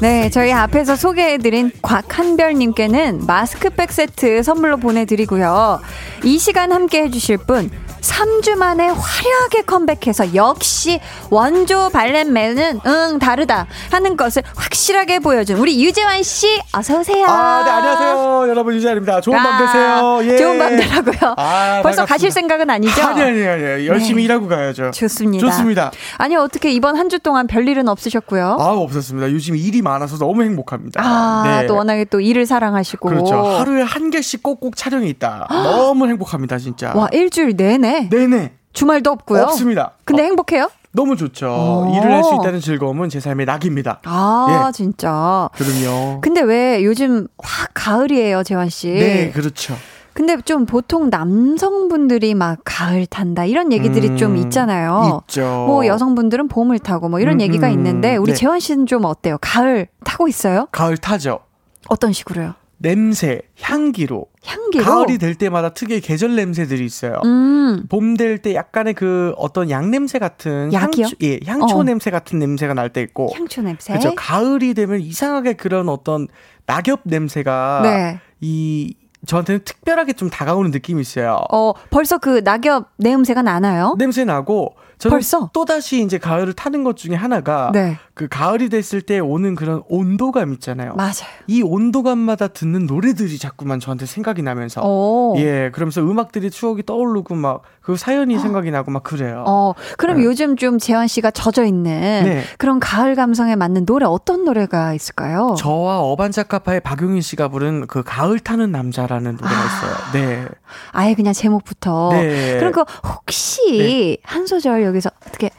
[0.00, 5.80] 네, 저희 앞에서 소개해드린 곽한별님께는 마스크백 세트 선물로 보내드리고요.
[6.24, 14.16] 이 시간 함께 해주실 분, 3주 만에 화려하게 컴백해서 역시 원조 발렛맨은 응 다르다 하는
[14.16, 17.26] 것을 확실하게 보여준 우리 유재환 씨 어서 오세요.
[17.26, 18.48] 아, 네, 안녕하세요.
[18.48, 19.20] 여러분, 유재입니다.
[19.20, 20.20] 좋은 밤 되세요.
[20.22, 20.36] 예.
[20.38, 21.34] 좋은 밤 되라고요.
[21.36, 22.06] 아, 벌써 반갑습니다.
[22.06, 23.02] 가실 생각은 아니죠?
[23.02, 23.86] 아니, 아니, 아니.
[23.86, 24.24] 열심히 네.
[24.24, 24.90] 일하고 가야죠.
[24.92, 25.46] 좋습니다.
[25.46, 25.90] 좋습니다.
[26.16, 28.58] 아니 어떻게 이번 한 주 동안 별일은 없으셨고요?
[28.60, 29.30] 아, 없었습니다.
[29.32, 31.00] 요즘 일이 많아서 너무 행복합니다.
[31.02, 31.66] 아, 네.
[31.66, 33.08] 또 워낙에 또 일을 사랑하시고.
[33.08, 33.34] 그렇죠.
[33.42, 35.46] 하루에 한 개씩 꼭꼭 촬영이 있다.
[35.50, 36.92] 너무 행복합니다, 진짜.
[36.94, 38.52] 와, 일주일 내내 네네.
[38.72, 39.42] 주말도 없고요.
[39.42, 39.92] 없습니다.
[40.04, 40.70] 근데 어, 행복해요?
[40.92, 41.46] 너무 좋죠.
[41.48, 41.94] 오.
[41.96, 44.00] 일을 할 수 있다는 즐거움은 제 삶의 낙입니다.
[44.04, 44.72] 아, 예.
[44.72, 45.48] 진짜.
[45.54, 46.20] 그럼요.
[46.20, 48.88] 근데 왜 요즘 확 가을이에요, 재환 씨?
[48.88, 49.74] 네, 그렇죠.
[50.14, 55.22] 근데 좀 보통 남성분들이 막 가을 탄다 이런 얘기들이 음, 좀 있잖아요.
[55.28, 55.42] 있죠.
[55.68, 58.36] 뭐 여성분들은 봄을 타고 뭐 이런 음, 얘기가 음, 있는데 우리 네.
[58.38, 59.38] 재환 씨는 좀 어때요?
[59.40, 60.66] 가을 타고 있어요?
[60.72, 61.40] 가을 타죠.
[61.88, 62.54] 어떤 식으로요?
[62.78, 64.26] 냄새, 향기로.
[64.44, 64.84] 향기로?
[64.84, 67.20] 가을이 될 때마다 특유의 계절 냄새들이 있어요.
[67.24, 67.86] 음.
[67.88, 70.72] 봄될 때 약간의 그 어떤 양 냄새 같은?
[70.72, 71.82] 향초, 예, 향초 어.
[71.82, 73.30] 냄새 같은 냄새가 날 때 있고.
[73.34, 73.92] 향초 냄새.
[73.92, 74.14] 그렇죠.
[74.14, 76.28] 가을이 되면 이상하게 그런 어떤
[76.66, 78.20] 낙엽 냄새가 네.
[78.40, 78.94] 이
[79.26, 81.40] 저한테는 특별하게 좀 다가오는 느낌이 있어요.
[81.52, 83.96] 어, 벌써 그 낙엽 내음새가 나나요?
[83.98, 84.74] 냄새 나고
[85.08, 85.50] 벌써?
[85.52, 87.96] 또 다시 이제 가을을 타는 것 중에 하나가 네.
[88.14, 90.94] 그 가을이 됐을 때 오는 그런 온도감 있잖아요.
[90.94, 91.12] 맞아요.
[91.46, 95.34] 이 온도감마다 듣는 노래들이 자꾸만 저한테 생각이 나면서 오.
[95.38, 99.44] 예 그러면서 음악들이 추억이 떠오르고 막 그 사연이 생각이 나고 막 그래요.
[99.46, 100.24] 어, 그럼 네.
[100.24, 102.42] 요즘 좀 재환 씨가 젖어 있는 네.
[102.58, 105.54] 그런 가을 감성에 맞는 노래 어떤 노래가 있을까요?
[105.56, 109.64] 저와 어반자카파의 박용인 씨가 부른 그 가을 타는 남자라는 노래가 아.
[109.64, 110.12] 있어요.
[110.12, 110.46] 네.
[110.92, 112.10] 아예 그냥 제목부터.
[112.12, 112.58] 네.
[112.58, 115.50] 그럼 그 혹시 한 소절 여기서 어떻게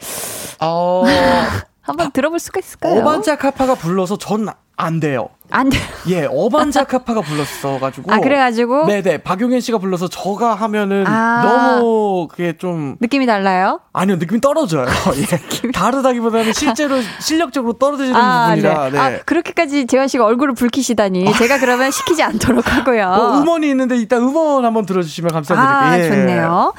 [0.62, 1.04] 어,
[1.82, 3.00] 한번 들어볼 수가 있을까요?
[3.00, 4.48] 어반자카파가 불러서 전
[4.82, 5.28] 안 돼요.
[5.52, 5.78] 안 돼.
[6.08, 8.14] 예, 어반자카파가 불렀어가지고.
[8.14, 11.42] 아 그래가지고 네네, 박용현 씨가 불러서 저가 하면은 아.
[11.44, 13.82] 너무 그게 좀 느낌이 달라요?
[13.92, 14.86] 아니요 느낌이 떨어져요.
[15.18, 15.72] 예.
[15.72, 18.84] 다르다기보다는 실제로 실력적으로 떨어지는 아, 부분이라.
[18.86, 18.92] 네.
[18.92, 18.98] 네.
[19.00, 23.06] 아 그렇게까지 재환 씨가 얼굴을 붉히시다니 제가 그러면 시키지 않도록 하고요.
[23.06, 25.70] 어, 음원이 있는데 이따 음원 한번 들어주시면 감사드릴게요.
[25.78, 26.08] 아, 예.
[26.08, 26.74] 좋네요.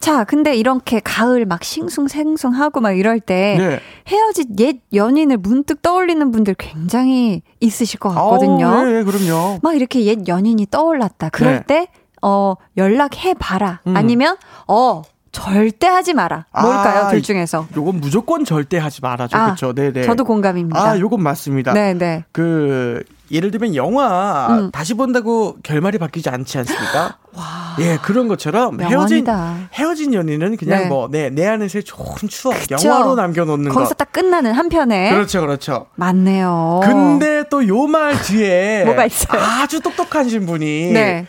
[0.00, 3.80] 자, 근데 이렇게 가을 막 싱숭생숭하고 막 이럴 때 네.
[4.06, 8.66] 헤어진 옛 연인을 문득 떠올리는 분들 굉장히 있으실 것 같거든요.
[8.66, 9.58] 아우, 예, 예, 그럼요.
[9.62, 11.30] 막 이렇게 옛 연인이 떠올랐다.
[11.30, 11.64] 그럴 네.
[11.66, 11.88] 때,
[12.22, 13.80] 어, 연락해 봐라.
[13.86, 13.96] 음.
[13.96, 14.36] 아니면,
[14.68, 16.46] 어, 절대 하지 마라.
[16.52, 17.04] 뭘까요?
[17.04, 17.66] 아, 둘 중에서.
[17.76, 19.36] 요건 무조건 절대 하지 말아줘.
[19.36, 19.72] 아, 그렇죠.
[19.74, 20.02] 네 네.
[20.02, 20.80] 저도 공감입니다.
[20.80, 21.72] 아, 요건 맞습니다.
[21.74, 22.24] 네, 네.
[22.32, 24.70] 그 예를 들면 영화 음.
[24.70, 27.18] 다시 본다고 결말이 바뀌지 않지 않습니까?
[27.80, 29.56] 예, 그런 것처럼 헤어진 명언이다.
[29.74, 30.88] 헤어진 연인은 그냥 네.
[30.88, 32.88] 뭐내내 안에서의 좋은 추억 그쵸.
[32.88, 33.94] 영화로 남겨 놓는 거기서 거.
[33.94, 35.10] 딱 끝나는 한 편에.
[35.12, 35.86] 그렇죠, 그렇죠.
[35.96, 36.80] 맞네요.
[36.82, 39.40] 근데 또 요 말 뒤에 뭐가 있어요?
[39.42, 41.26] 아주 똑똑하신 분이 네.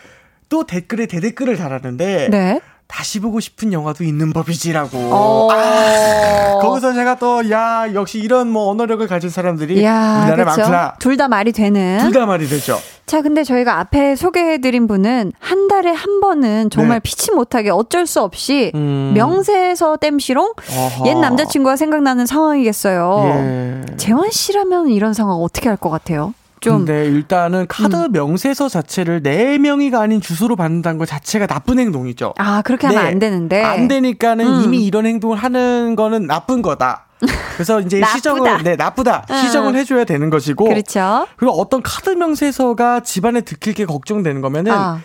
[0.48, 2.60] 또 댓글에 대댓글을 달았는데 네.
[2.90, 4.98] 다시 보고 싶은 영화도 있는 법이지라고.
[5.12, 5.48] 어.
[5.52, 10.60] 아, 거기서 제가 또 야 역시 이런 뭐 언어력을 가진 사람들이 이야, 우리나라에 그쵸?
[10.62, 10.94] 많구나.
[10.98, 11.98] 둘 다 말이 되는.
[12.00, 12.78] 둘 다 말이 되죠.
[13.06, 17.00] 자, 근데 저희가 앞에 소개해드린 분은 한 달에 한 번은 정말 네.
[17.02, 19.12] 피치 못하게 어쩔 수 없이 음.
[19.14, 21.06] 명세서 땜시롱 어허.
[21.08, 23.22] 옛 남자친구가 생각나는 상황이겠어요.
[23.26, 23.96] 예.
[23.96, 26.34] 재환 씨라면 이런 상황 어떻게 할 것 같아요?
[26.60, 26.78] 좀 음.
[26.84, 32.34] 근데 일단은 카드 명세서 자체를 네 명이가 아닌 주소로 받는다는 것 자체가 나쁜 행동이죠.
[32.38, 33.08] 아, 그렇게 하면 네.
[33.08, 33.62] 안 되는데.
[33.62, 34.62] 안 되니까는 음.
[34.64, 37.06] 이미 이런 행동을 하는 거는 나쁜 거다.
[37.54, 38.02] 그래서 이제.
[38.04, 39.36] 시정을 네 나쁘다 음.
[39.36, 41.26] 시정을 해줘야 되는 것이고 그렇죠.
[41.36, 45.00] 그리고 어떤 카드 명세서가 집안에 들킬 게 걱정되는 거면은 아,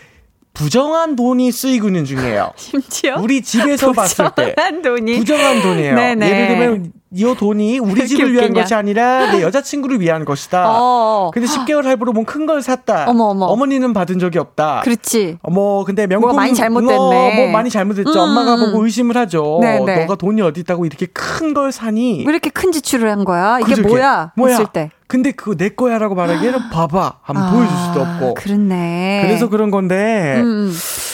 [0.55, 2.51] 부정한 돈이 쓰이고 있는 중이에요.
[2.57, 5.95] 심지어 우리 집에서 봤을 때 부정한 돈이 부정한 돈이에요.
[5.95, 6.27] 네네.
[6.29, 8.61] 예를 들면 이 돈이 우리 집을 위한 웃기냐.
[8.61, 10.65] 것이 아니라 내 여자친구를 위한 것이다.
[10.79, 11.31] 어.
[11.33, 13.05] 근데 10개월 할부로 뭐큰걸 샀다.
[13.07, 13.45] 어머, 어머.
[13.45, 14.81] 어머니는 받은 적이 없다.
[14.83, 15.37] 그렇지.
[15.41, 16.95] 어머 근데 명품 뭐가 많이 잘못됐네.
[16.95, 18.11] 어, 뭐 많이 잘못됐죠.
[18.11, 18.65] 음, 엄마가 음.
[18.71, 19.59] 보고 의심을 하죠.
[19.61, 20.01] 네네.
[20.01, 22.25] 너가 돈이 어디 있다고 이렇게 큰 걸 사니?
[22.25, 23.59] 왜 이렇게 큰 지출을 한 거야?
[23.61, 23.87] 이게 그저께.
[23.87, 24.31] 뭐야?
[24.47, 24.89] 했을 때.
[25.07, 27.19] 근데 그거 내 거야라고 말하기에는 봐봐.
[27.21, 28.33] 한번 아, 보여줄 수도 없고.
[28.35, 29.21] 그렇네.
[29.25, 30.35] 그래서 그런 건데.
[30.37, 30.73] 음, 음.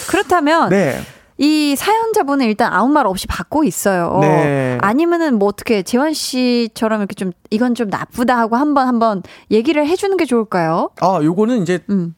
[0.09, 0.97] 그렇다면 네.
[1.37, 4.19] 이 사연자분은 일단 아무 말 없이 받고 있어요.
[4.21, 4.77] 네.
[4.81, 10.15] 아니면은 뭐 어떻게 재환 씨처럼 이렇게 좀 이건 좀 나쁘다 하고 한번 한번 얘기를 해주는
[10.17, 10.89] 게 좋을까요?
[11.01, 12.13] 아, 요거는 이제 음.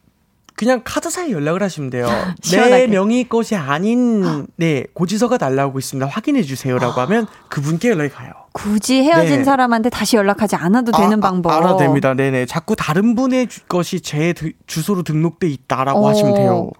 [0.56, 2.08] 그냥 카드사에 연락을 하시면 돼요.
[2.40, 2.86] 시원하게.
[2.86, 6.06] 내 명의 것이 아닌 네 고지서가 날라오고 있습니다.
[6.08, 8.30] 확인해 주세요라고 하면 그분께 연락이 가요.
[8.52, 9.44] 굳이 헤어진 네.
[9.44, 11.50] 사람한테 다시 연락하지 않아도 되는 아, 방법.
[11.50, 12.14] 아, 알아도 됩니다.
[12.14, 12.46] 네네.
[12.46, 16.08] 자꾸 다른 분의 주- 것이 제 드- 주소로 등록돼 있다라고 어.
[16.08, 16.70] 하시면 돼요.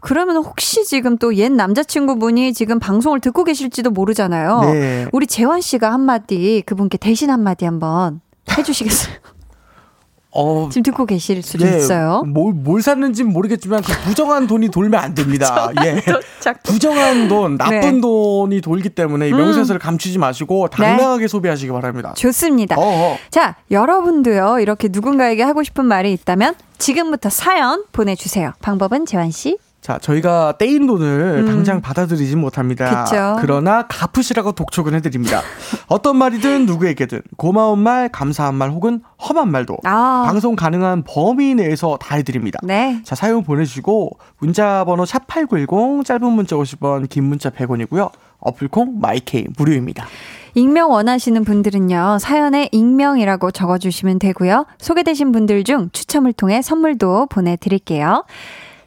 [0.00, 4.60] 그러면 혹시 지금 또 옛 남자친구분이 지금 방송을 듣고 계실지도 모르잖아요.
[4.72, 5.06] 네.
[5.12, 8.20] 우리 재환 씨가 한마디 그분께 대신 한마디 한번
[8.56, 9.16] 해주시겠어요?
[10.36, 12.22] 어, 지금 듣고 계실 수도 예, 있어요.
[12.26, 15.70] 뭘, 뭘 샀는지는 모르겠지만 그 부정한 돈이 돌면 안 됩니다.
[15.84, 16.02] 예.
[16.62, 17.88] 부정한 돈, 나쁜 네.
[17.88, 18.00] 음.
[18.02, 22.12] 돈이 돌기 때문에 이 명세서를 감추지 마시고 당당하게 소비하시기 바랍니다.
[22.16, 22.76] 좋습니다.
[22.76, 23.16] 어어.
[23.30, 28.52] 자, 여러분도요, 이렇게 누군가에게 하고 싶은 말이 있다면 지금부터 사연 보내주세요.
[28.60, 29.56] 방법은 재환 씨?
[29.86, 31.46] 자, 저희가 떼인 돈을 음.
[31.46, 33.04] 당장 받아들이진 못합니다.
[33.04, 33.36] 그쵸.
[33.40, 35.42] 그러나 갚으시라고 독촉은 해드립니다.
[35.86, 40.24] 어떤 말이든 누구에게든 고마운 말, 감사한 말 혹은 험한 말도 아.
[40.26, 42.58] 방송 가능한 범위 내에서 다 해드립니다.
[42.64, 43.00] 네.
[43.04, 48.10] 자, 사연 보내주시고 문자 번호 샵8910 짧은 문자 50원, 긴 문자 100원이고요.
[48.40, 50.04] 어플콩 마이케이 무료입니다.
[50.54, 54.66] 익명 원하시는 분들은요, 사연에 익명이라고 적어주시면 되고요.
[54.78, 58.24] 소개되신 분들 중 추첨을 통해 선물도 보내드릴게요.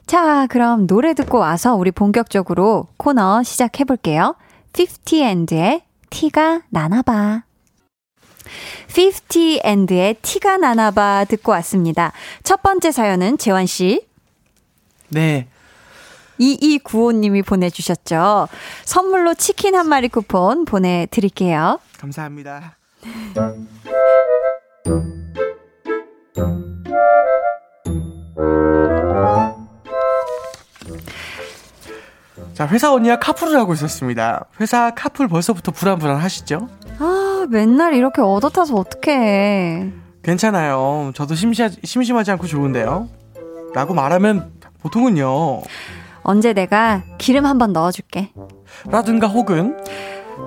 [0.09, 4.35] 자, 그럼 노래 듣고 와서 우리 본격적으로 코너 시작해볼게요.
[4.73, 7.43] 50and의 티가 나나봐.
[8.87, 12.11] 50and의 티가 나나봐 듣고 왔습니다.
[12.41, 14.07] 첫 번째 사연은 재환씨.
[15.09, 15.47] 네.
[16.39, 18.47] 2295님이 보내주셨죠.
[18.85, 21.79] 선물로 치킨 한 마리 쿠폰 보내드릴게요.
[21.99, 22.77] 감사합니다.
[32.59, 34.43] 자, 회사 언니와 카풀을 하고 있었습니다.
[34.59, 36.67] 회사 카풀 벌써부터 불안불안하시죠?
[36.99, 39.93] 아, 맨날 이렇게 얻어타서 어떡해.
[40.23, 41.13] 괜찮아요.
[41.15, 43.07] 저도 심시하, 심심하지 않고 좋은데요.
[43.73, 45.61] 라고 말하면 보통은요.
[46.23, 48.33] 언제 내가 기름 한 번 넣어줄게.
[48.87, 49.77] 라든가 혹은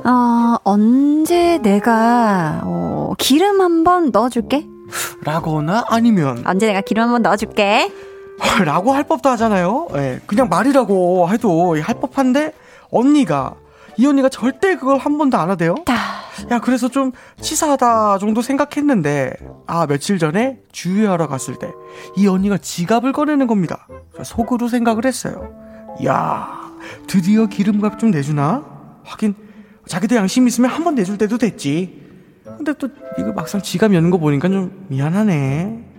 [0.05, 4.67] 어, 언제 내가, 어, 기름 한 번 넣어줄게.
[5.25, 7.91] 라거나 아니면 언제 내가 기름 한 번 넣어줄게.
[8.65, 9.89] 라고 할 법도 하잖아요.
[9.95, 12.53] 예, 그냥 말이라고 해도 할 법한데
[12.91, 13.55] 언니가
[13.97, 15.75] 이 언니가 절대 그걸 한 번도 안 하대요.
[16.51, 19.35] 야 그래서 좀 치사하다 정도 생각했는데
[19.67, 21.69] 아 며칠 전에 주유하러 갔을 때
[22.17, 23.87] 이 언니가 지갑을 꺼내는 겁니다.
[24.23, 25.53] 속으로 생각을 했어요.
[26.07, 26.71] 야
[27.07, 28.65] 드디어 기름값 좀 내주나?
[29.05, 29.35] 하긴
[29.87, 32.01] 자기도 양심 있으면 한 번 내줄 때도 됐지.
[32.45, 35.92] 근데 또 이거 막상 지갑 여는 거 보니까 좀 미안하네.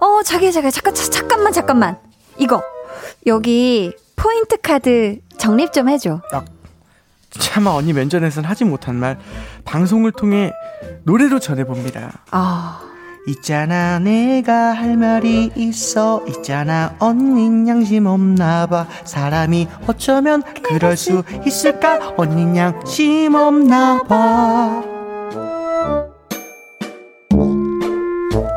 [0.00, 1.98] 어, 자기야, 자기야, 잠깐, 자, 잠깐만, 잠깐만.
[2.38, 2.62] 이거,
[3.26, 6.20] 여기, 포인트 카드 적립 좀 해줘.
[7.30, 9.18] 차마 언니 면전에선 하지 못한 말
[9.64, 10.52] 방송을 통해
[11.04, 12.12] 노래로 전해봅니다.
[12.30, 12.80] 아,
[13.28, 16.24] 있잖아 내가 할 말이 있어.
[16.26, 18.86] 있잖아 언닌 양심 없나봐.
[19.04, 22.14] 사람이 어쩌면 그럴 수 있을까?
[22.16, 24.97] 언닌 양심 없나봐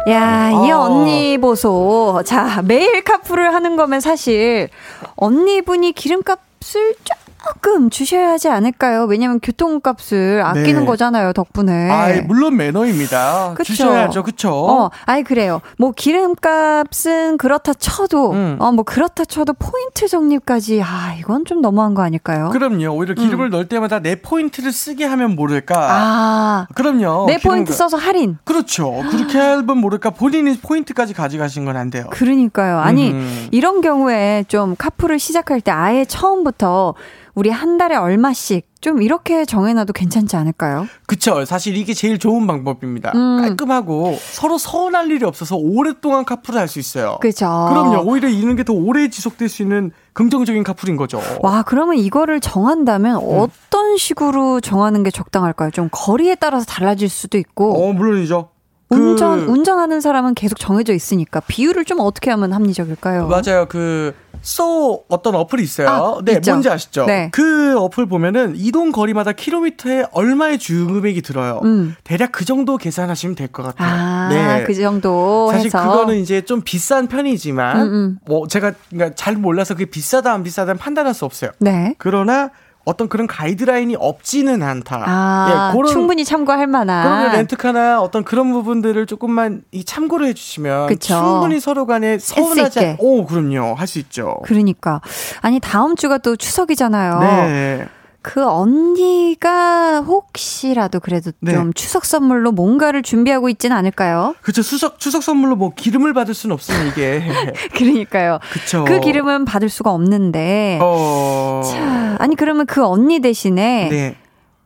[0.10, 0.80] 야, 이 어.
[0.82, 2.24] 언니 보소.
[2.26, 4.70] 자, 매일 카풀을 하는 거면 사실
[5.16, 6.96] 언니분이 기름값을
[7.44, 9.06] 조금 주셔야 하지 않을까요?
[9.06, 10.86] 왜냐면 교통값을 아끼는 네.
[10.86, 11.90] 거잖아요, 덕분에.
[11.90, 13.74] 아 물론 매너입니다 그쵸.
[13.74, 15.62] 주셔야죠 그쵸 어, 아이 그래요.
[15.78, 18.58] 뭐 기름값은 그렇다 쳐도 음.
[18.60, 22.50] 어 뭐 그렇다 쳐도 포인트 적립까지 아, 이건 좀 너무한 거 아닐까요?
[22.52, 27.98] 그럼요 오히려 기름을 넣을 때마다 내 포인트를 쓰게 하면 모를까 아, 그럼요 내 포인트 써서
[27.98, 28.38] 할인.
[28.46, 32.80] 그렇죠 그렇게 하면 모를까 본인이 포인트까지 가져가신 건 안 돼요 그러니까요.
[32.80, 33.48] 아니, 음.
[33.52, 36.94] 이런 경우에 좀 카풀을 시작할 때 아예 처음부터
[37.34, 40.88] 우리 한 달에 얼마씩 좀 이렇게 정해놔도 괜찮지 않을까요?
[41.08, 41.46] 그쵸.
[41.46, 43.12] 사실 이게 제일 좋은 방법입니다.
[43.16, 43.38] 음.
[43.42, 47.18] 깔끔하고 서로 서운할 일이 없어서 오랫동안 카풀을 할 수 있어요.
[47.22, 47.46] 그죠?
[47.70, 48.04] 그럼요.
[48.10, 51.22] 오히려 이런 게 더 오래 지속될 수 있는 긍정적인 카풀인 거죠.
[51.42, 55.72] 와, 그러면 이거를 정한다면 어떤 식으로 정하는 게 적당할까요?
[55.72, 57.84] 좀 거리에 따라서 달라질 수도 있고.
[57.88, 58.50] 어, 물론이죠.
[58.92, 63.28] 운전 운전하는 사람은 계속 정해져 있으니까 비율을 좀 어떻게 하면 합리적일까요?
[63.28, 63.66] 맞아요.
[63.70, 65.88] 그, 소 어떤 어플이 있어요.
[65.88, 66.52] 아, 네, 있죠.
[66.52, 67.06] 뭔지 아시죠?
[67.06, 67.30] 네.
[67.32, 71.62] 그 어플 보면은 이동 거리마다 킬로미터에 얼마의 주금액이 들어요.
[71.64, 71.96] 음.
[72.04, 73.88] 대략 그 정도 계산하시면 될 것 같아요.
[73.88, 74.64] 아, 네.
[74.66, 78.20] 그 정도 사실 해서 그거는 이제 좀 비싼 편이지만 음, 음.
[78.26, 81.52] 뭐 제가 그러니까 잘 몰라서 그게 비싸다 안 비싸다 판단할 수 없어요.
[81.60, 81.94] 네.
[82.00, 82.50] 그러나
[82.84, 85.04] 어떤 그런 가이드라인이 없지는 않다.
[85.06, 87.04] 아, 예, 그런 충분히 참고할 만한.
[87.04, 91.14] 그러면 렌트카나 어떤 그런 부분들을 조금만 이 참고를 해주시면 그쵸.
[91.14, 92.80] 충분히 서로 간에 서운하지.
[92.80, 92.96] 않.
[93.00, 94.38] 오 그럼요 할 수 있죠.
[94.46, 95.02] 그러니까
[95.42, 97.20] 아니 다음 주가 또 추석이잖아요.
[97.20, 97.88] 네.
[98.22, 101.54] 그 언니가 혹시라도 그래도 네.
[101.54, 104.36] 좀 추석 선물로 뭔가를 준비하고 있지는 않을까요?
[104.42, 107.24] 그쵸 추석 추석 선물로 뭐 기름을 받을 수는 없으면 이게
[107.76, 108.40] 그러니까요.
[108.52, 108.86] 그쵸.
[108.86, 110.80] 그 기름은 받을 수가 없는데.
[110.82, 111.62] 어.
[111.66, 114.16] 자, 아니 그러면 그 언니 대신에 네.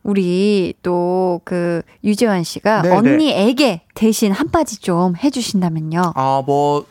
[0.04, 2.96] 우리 또 그 유재환 씨가 네, 네.
[2.96, 6.14] 언니에게 대신 한마디 좀 해주신다면요.
[6.16, 6.86] 아, 뭐,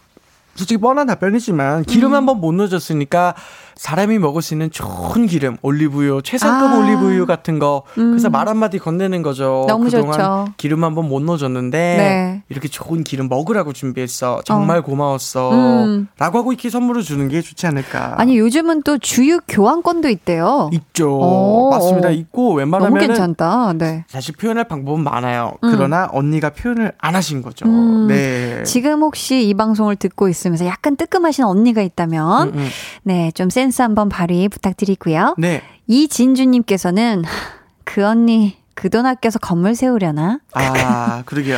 [0.54, 2.14] 솔직히 뻔한 답변이지만, 기름 음.
[2.16, 3.34] 한번 못 넣어줬으니까,
[3.76, 6.78] 사람이 먹을 수 있는 좋은 기름, 올리브유, 최상급 아.
[6.78, 8.32] 올리브유 같은 거, 그래서 음.
[8.32, 9.64] 말 한마디 건네는 거죠.
[9.68, 10.46] 너무 그동안 좋죠.
[10.56, 12.42] 기름 한 번 못 넣어줬는데, 네.
[12.48, 14.42] 이렇게 좋은 기름 먹으라고 준비했어.
[14.44, 15.52] 정말 고마웠어.
[15.52, 16.08] 음.
[16.18, 18.14] 라고 하고 이렇게 선물을 주는 게 좋지 않을까.
[18.18, 20.70] 아니 요즘은 또 주유 교환권도 있대요.
[20.72, 21.18] 있죠.
[21.18, 21.70] 오.
[21.70, 22.10] 맞습니다.
[22.10, 23.72] 있고, 너무 웬만하면 괜찮다.
[23.74, 24.04] 네.
[24.08, 25.54] 사실 표현할 방법은 많아요.
[25.64, 25.70] 음.
[25.72, 27.66] 그러나 언니가 표현을 안 하신 거죠.
[27.66, 28.06] 음.
[28.08, 28.62] 네.
[28.64, 32.68] 지금 혹시 이 방송을 듣고 있으면서 약간 뜨끔하신 언니가 있다면 음, 음.
[33.02, 35.34] 네, 좀 센스 한번 발휘 부탁드리고요.
[35.38, 35.62] 네.
[35.86, 37.24] 이진주님께서는
[37.84, 40.40] 그 언니 그 돈 아껴서 건물 세우려나?
[40.52, 41.56] 아, 그러게요.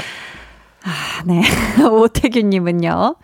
[0.85, 1.43] 아, 네.
[1.83, 3.17] 오태규님은요.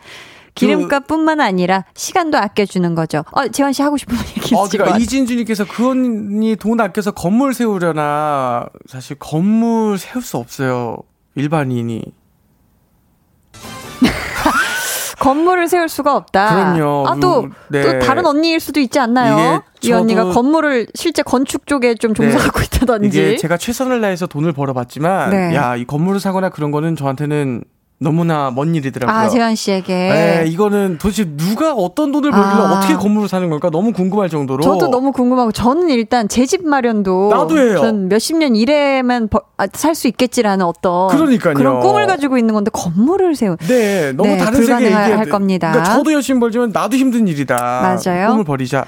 [0.55, 3.25] 기름값뿐만 아니라 시간도 아껴주는 거죠.
[3.33, 4.99] 어, 재환 씨 하고 싶은 얘기 어, 있으실 것 그러니까.
[4.99, 10.99] 이진주님께서 그 언니 돈 아껴서 건물 세우려나 사실 건물 세울 수 없어요
[11.37, 12.03] 일반인이
[15.23, 16.75] 건물을 세울 수가 없다.
[16.75, 17.05] 그럼요.
[17.09, 17.83] 아, 또, 네.
[17.83, 19.63] 또 다른 언니일 수도 있지 않나요?
[19.83, 23.09] 이 언니가 건물을 실제 건축 쪽에 좀 종사하고 있다든지.
[23.09, 25.55] 이게 제가 최선을 다해서 돈을 벌어봤지만 네.
[25.57, 27.65] 야 이 건물을 사거나 그런 거는 저한테는
[28.03, 29.17] 너무나 먼 일이더라고요.
[29.17, 29.93] 아, 재환 씨에게.
[29.95, 32.73] 네, 이거는 도대체 누가 어떤 돈을 벌길래 아.
[32.73, 34.63] 어떻게 건물을 사는 걸까 너무 궁금할 정도로.
[34.63, 37.79] 저도 너무 궁금하고 저는 일단 제 집 마련도 나도 해요.
[37.81, 41.55] 전 몇십 년 이래만 아, 살수 있겠지라는 어떤 그러니까요.
[41.55, 45.31] 그런 꿈을 가지고 있는 건데 건물을 세운 네, 너무 네, 다른 세계 불가능할 얘기해야 돼.
[45.31, 45.71] 겁니다.
[45.73, 47.99] 그러니까 저도 열심히 벌지만 나도 힘든 일이다.
[48.05, 48.29] 맞아요.
[48.29, 48.85] 꿈을 버리자.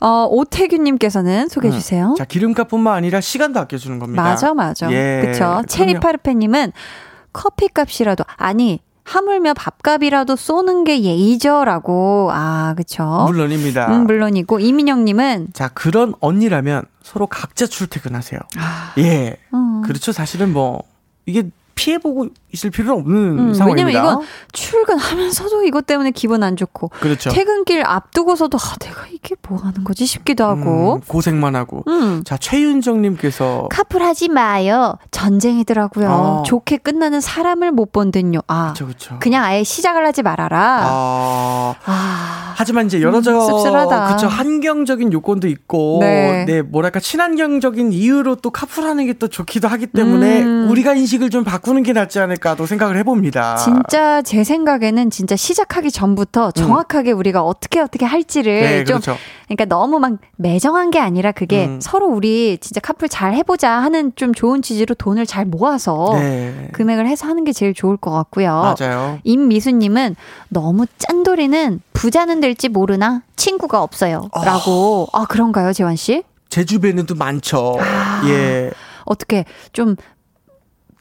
[0.00, 1.78] 어, 오태규님께서는 소개해 음.
[1.78, 2.14] 주세요.
[2.16, 4.22] 자, 기름값뿐만 아니라 시간도 아껴주는 겁니다.
[4.22, 4.90] 맞아, 맞아.
[4.92, 5.62] 예, 그쵸.
[5.66, 6.72] 체리파르페님은
[7.38, 12.30] 커피 값이라도, 아니, 하물며 밥값이라도 쏘는 게 예의죠라고.
[12.32, 13.26] 아, 그쵸.
[13.28, 13.86] 물론입니다.
[13.94, 18.40] 음, 물론이고, 이민영님은, 자, 그런 언니라면 서로 각자 출퇴근하세요.
[18.58, 19.36] 아, 예.
[19.54, 19.82] 음.
[19.82, 20.10] 그렇죠.
[20.10, 20.82] 사실은 뭐,
[21.26, 21.48] 이게
[21.82, 23.86] 피해보고 있을 필요는 없는 음, 상황입니다.
[23.86, 27.30] 왜냐면 이건 출근하면서도 이것 때문에 기분 안 좋고, 그렇죠.
[27.30, 30.94] 퇴근길 앞두고서도, 아, 내가 이게 뭐 하는 거지 싶기도 하고.
[30.94, 31.84] 음, 고생만 하고.
[31.86, 32.22] 음.
[32.24, 34.96] 자, 최윤정님께서 카풀 하지 마요.
[35.10, 36.08] 전쟁이더라고요.
[36.10, 36.42] 아.
[36.46, 38.40] 좋게 끝나는 사람을 못 본든요.
[38.48, 39.16] 아, 그쵸, 그쵸.
[39.20, 40.80] 그냥 아예 시작을 하지 말아라.
[40.82, 44.06] 아, 아, 하지만 이제 여러 음, 저 씁쓸하다.
[44.16, 46.44] 그쵸 한경적인 요건도 있고 네.
[46.46, 46.62] 네.
[46.62, 50.70] 뭐랄까 친환경적인 이유로 또 카풀하는 게 또 좋기도 하기 때문에 음.
[50.70, 53.56] 우리가 인식을 좀 바꾸 는 게 낫지 않을까도 생각을 해봅니다.
[53.56, 58.60] 진짜 제 생각에는 진짜 시작하기 전부터 정확하게 우리가 어떻게 어떻게 할지를 음.
[58.62, 59.18] 네, 좀 그렇죠.
[59.46, 61.80] 그러니까 너무 막 매정한 게 아니라 그게 음.
[61.80, 66.68] 서로 우리 진짜 카풀 잘 해보자 하는 좀 좋은 취지로 돈을 잘 모아서 네.
[66.72, 68.74] 금액을 해서 하는 게 제일 좋을 것 같고요.
[68.78, 69.18] 맞아요.
[69.24, 70.16] 임미수님은
[70.48, 74.28] 너무 짠돌이는 부자는 될지 모르나 친구가 없어요.
[74.44, 75.08] 라고.
[75.12, 76.22] 아, 그런가요, 재환 씨?
[76.48, 77.76] 제 주변에도 많죠.
[77.80, 78.22] 아.
[78.26, 78.70] 예.
[79.04, 79.96] 어떻게 좀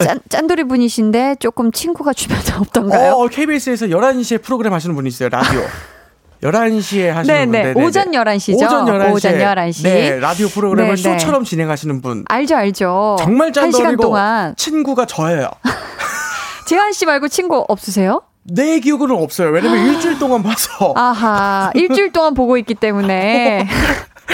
[0.04, 3.14] 짠, 짠돌이 분이신데 조금 친구가 주변에 없던가요?
[3.14, 5.30] 어, KBS에서 11시에 프로그램 하시는 분이 있어요.
[5.30, 5.62] 라디오.
[6.44, 7.52] 11시에 하시는 분.
[7.52, 7.64] 네네.
[7.74, 7.84] 네네네.
[7.84, 8.56] 오전 11시죠.
[8.58, 9.12] 오전 11시에.
[9.14, 9.84] 오전 11시.
[9.84, 11.18] 네, 라디오 프로그램을 네네.
[11.18, 12.26] 쇼처럼 진행하시는 분.
[12.28, 13.16] 알죠, 알죠.
[13.20, 14.56] 정말 짠돌이고 동안.
[14.56, 15.50] 친구가 저예요.
[16.68, 18.22] 재환 씨 말고 친구 없으세요?
[18.44, 19.50] 내 기억으로는 없어요.
[19.50, 20.94] 왜냐면 일주일 동안 봐서.
[20.96, 23.68] 아하, 일주일 동안 보고 있기 때문에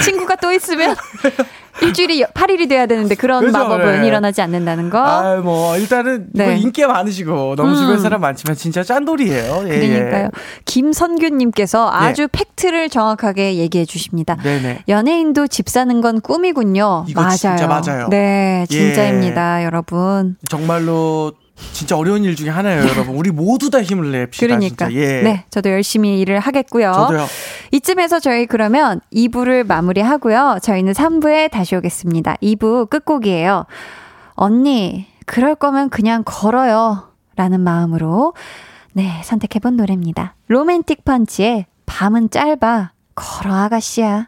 [0.03, 0.95] 친구가 또 있으면
[1.81, 4.07] 일주일이 8일이 돼야 되는데 그런 그죠, 마법은 네.
[4.07, 4.99] 일어나지 않는다는 거.
[4.99, 6.45] 아, 뭐 일단은 네.
[6.45, 7.75] 뭐 인기가 많으시고 너무 음.
[7.75, 9.63] 주변 사람 많지만 진짜 짠돌이에요.
[9.67, 10.29] 예, 그러니까요.
[10.65, 14.37] 김선규님께서 아주 팩트를 정확하게 얘기해 주십니다.
[14.45, 14.59] 예.
[14.59, 14.83] 네네.
[14.87, 17.05] 연예인도 집 사는 건 꿈이군요.
[17.15, 17.31] 맞아요.
[17.31, 18.07] 진짜 맞아요.
[18.09, 18.73] 네, 예.
[18.73, 20.35] 진짜입니다, 여러분.
[20.49, 23.15] 정말로 진짜 어려운 일 중에 하나예요, 여러분.
[23.15, 24.45] 우리 모두 다 힘을 냅시다.
[24.47, 24.87] 그러니까.
[24.89, 25.01] 진짜.
[25.01, 25.21] 예.
[25.21, 26.91] 네, 저도 열심히 일을 하겠고요.
[26.93, 27.25] 저도요.
[27.71, 30.59] 이쯤에서 저희 그러면 2부를 마무리하고요.
[30.61, 32.37] 저희는 3부에 다시 오겠습니다.
[32.41, 33.65] 2부 끝곡이에요.
[34.35, 37.09] 언니, 그럴 거면 그냥 걸어요.
[37.35, 38.33] 라는 마음으로
[38.93, 40.35] 네, 선택해본 노래입니다.
[40.47, 44.27] 로맨틱 펀치의 밤은 짧아, 걸어 아가씨야.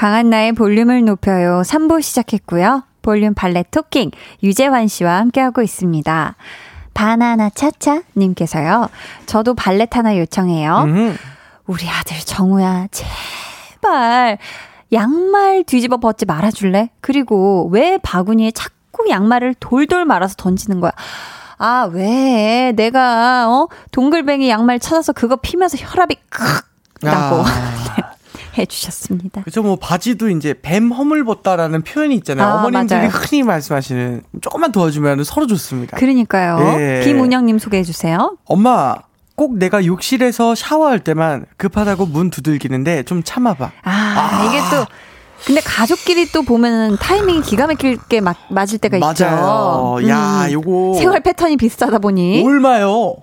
[0.00, 1.60] 강한나의 볼륨을 높여요.
[1.60, 2.84] 3부 시작했고요.
[3.02, 6.36] 볼륨 발레 토킹 유재환 씨와 함께하고 있습니다.
[6.94, 8.88] 바나나 차차 님께서요.
[9.26, 10.84] 저도 발렛 하나 요청해요.
[10.86, 11.18] 음.
[11.66, 14.38] 우리 아들 정우야, 제발
[14.90, 16.88] 양말 뒤집어 벗지 말아줄래?
[17.02, 20.92] 그리고 왜 바구니에 자꾸 양말을 돌돌 말아서 던지는 거야?
[21.58, 22.72] 아, 왜?
[22.74, 23.68] 내가, 어?
[23.92, 26.64] 동글뱅이 양말 찾아서 그거 피면서 혈압이 칵!
[27.02, 28.00] 나고 아.
[28.58, 29.42] 해주셨습니다.
[29.42, 32.46] 그죠 뭐 바지도 이제 뱀 허물 벗다라는 표현이 있잖아요.
[32.46, 33.10] 아, 어머님들이 맞아요.
[33.10, 35.96] 흔히 말씀하시는 조금만 도와주면 서로 좋습니다.
[35.96, 36.80] 그러니까요.
[36.80, 37.00] 예.
[37.04, 38.36] 김운영님 소개해주세요.
[38.44, 38.96] 엄마
[39.36, 43.70] 꼭 내가 욕실에서 샤워할 때만 급하다고 문 두들기는데 좀 참아봐.
[43.84, 44.84] 아, 이게 또,
[45.46, 49.24] 근데 가족끼리 또 보면은 타이밍이 기가 막힐게 맞, 맞을 때가 있죠.
[49.24, 49.96] 맞아요.
[50.08, 50.52] 야, 음.
[50.52, 52.44] 요거 생활 패턴이 비슷하다 보니.
[52.44, 53.16] 얼마요?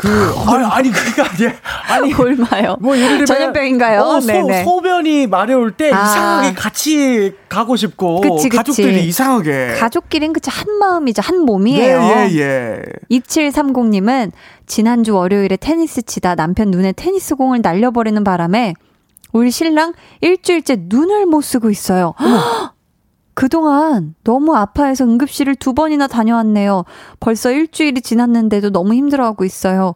[0.00, 1.52] 그 아니, 아니 그게 아니야.
[1.88, 2.76] 아니 얼마요?
[2.80, 4.00] 뭐 예를 들면 전염병인가요?
[4.00, 4.32] 어, 소.
[4.64, 6.04] 소변이 마려울 때 아.
[6.04, 8.56] 이상하게 같이 가고 싶고 그치, 그치.
[8.56, 12.00] 가족들이 이상하게 가족끼리는 그치 한 마음이죠 한 몸이에요.
[12.00, 12.82] 네, 예, 예.
[13.10, 14.32] 2730님은
[14.66, 18.72] 지난주 월요일에 테니스 치다 남편 눈에 테니스 공을 날려버리는 바람에
[19.32, 19.92] 우리 신랑
[20.22, 22.14] 일주일째 눈을 못 쓰고 있어요.
[23.40, 26.84] 그동안 너무 아파해서 응급실을 두 번이나 다녀왔네요.
[27.20, 29.94] 벌써 일주일이 지났는데도 너무 힘들어하고 있어요.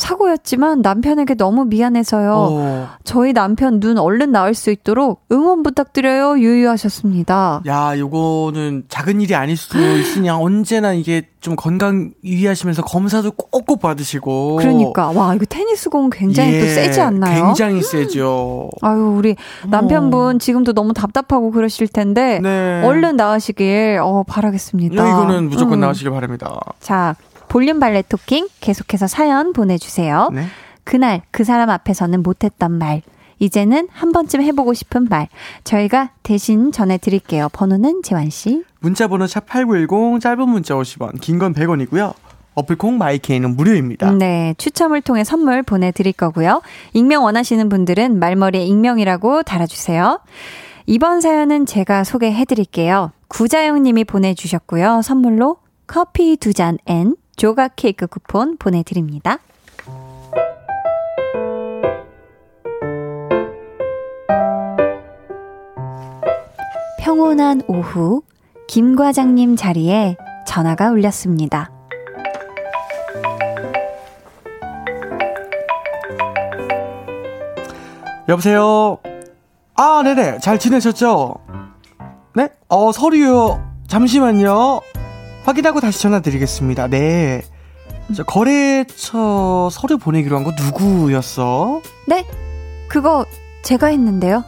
[0.00, 2.34] 사고였지만 남편에게 너무 미안해서요.
[2.34, 2.88] 어.
[3.04, 6.38] 저희 남편 눈 얼른 나을 수 있도록 응원 부탁드려요.
[6.38, 7.62] 유유하셨습니다.
[7.66, 10.36] 야, 요거는 작은 일이 아닐 수도 있으냐.
[10.40, 14.56] 언제나 이게 좀 건강 유의하시면서 검사도 꼭꼭 받으시고.
[14.56, 17.46] 그러니까 와 이거 테니스 공 굉장히 또 예, 세지 않나요?
[17.46, 18.70] 굉장히 세죠.
[18.82, 19.36] 아유 우리
[19.68, 22.82] 남편분 지금도 너무 답답하고 그러실 텐데 네.
[22.84, 25.02] 얼른 나으시길 어 바라겠습니다.
[25.02, 25.80] 네, 이거는 무조건 음.
[25.80, 26.58] 나오시길 바랍니다.
[26.78, 27.16] 자
[27.50, 30.30] 볼륨 발레 토킹 계속해서 사연 보내주세요.
[30.32, 30.44] 네.
[30.84, 33.02] 그날 그 사람 앞에서는 못했던 말.
[33.40, 35.26] 이제는 한 번쯤 해보고 싶은 말.
[35.64, 37.48] 저희가 대신 전해드릴게요.
[37.52, 38.62] 번호는 재환 씨.
[38.78, 42.14] 문자번호 샵8910 짧은 문자 50원, 긴 건 100원이고요.
[42.54, 44.12] 어플콩 마이케이는 무료입니다.
[44.12, 46.62] 네, 추첨을 통해 선물 보내드릴 거고요.
[46.92, 50.20] 익명 원하시는 분들은 말머리에 익명이라고 달아주세요.
[50.86, 53.10] 이번 사연은 제가 소개해드릴게요.
[53.28, 55.02] 구자영님이 보내주셨고요.
[55.02, 59.38] 선물로 커피 두 잔 and 조각 케이크 쿠폰 보내드립니다.
[66.98, 68.22] 평온한 오후,
[68.68, 70.16] 김 과장님 자리에
[70.46, 71.70] 전화가 울렸습니다.
[78.28, 78.98] 여보세요?
[79.74, 80.38] 아, 네네.
[80.38, 81.34] 잘 지내셨죠?
[82.34, 82.48] 네?
[82.68, 83.60] 어, 서류요.
[83.88, 84.80] 잠시만요.
[85.44, 86.88] 확인하고 다시 전화드리겠습니다.
[86.88, 87.42] 네.
[88.14, 91.80] 저 거래처 서류 보내기로 한 거 누구였어?
[92.06, 92.26] 네?
[92.88, 93.24] 그거
[93.62, 94.44] 제가 했는데요.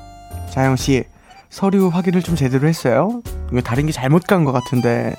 [0.51, 1.05] 자영 씨,
[1.49, 3.23] 서류 확인을 좀 제대로 했어요?
[3.53, 5.15] 이거 다른 게 잘못 간 것 같은데.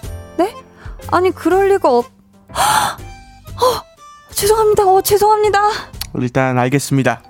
[1.11, 2.05] 아니 그럴 리가 없.
[2.49, 4.84] 어, 죄송합니다.
[4.86, 5.59] 어, 죄송합니다.
[6.15, 7.21] 일단 알겠습니다.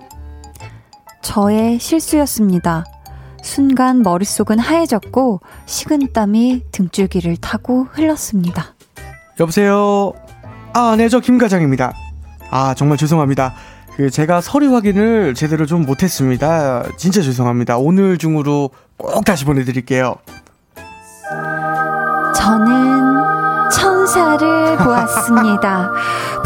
[1.21, 2.85] 저의 실수였습니다.
[3.43, 8.73] 순간 머릿속은 하얘졌고 식은땀이 등줄기를 타고 흘렀습니다.
[9.39, 10.13] 여보세요?
[10.73, 11.93] 아, 네, 저 김 과장입니다.
[12.49, 13.53] 아, 정말 죄송합니다.
[13.95, 16.83] 그, 제가 서류 확인을 제대로 좀 못했습니다.
[16.97, 17.77] 진짜 죄송합니다.
[17.77, 20.15] 오늘 중으로 꼭 다시 보내드릴게요.
[22.35, 23.22] 저는
[24.13, 25.89] 천사를 보았습니다.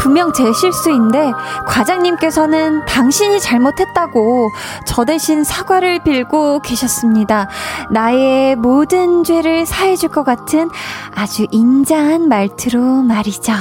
[0.00, 1.32] 분명 제 실수인데
[1.66, 4.50] 과장님께서는 당신이 잘못했다고
[4.86, 7.48] 저 대신 사과를 빌고 계셨습니다.
[7.90, 10.70] 나의 모든 죄를 사해줄 것 같은
[11.14, 13.52] 아주 인자한 말투로 말이죠.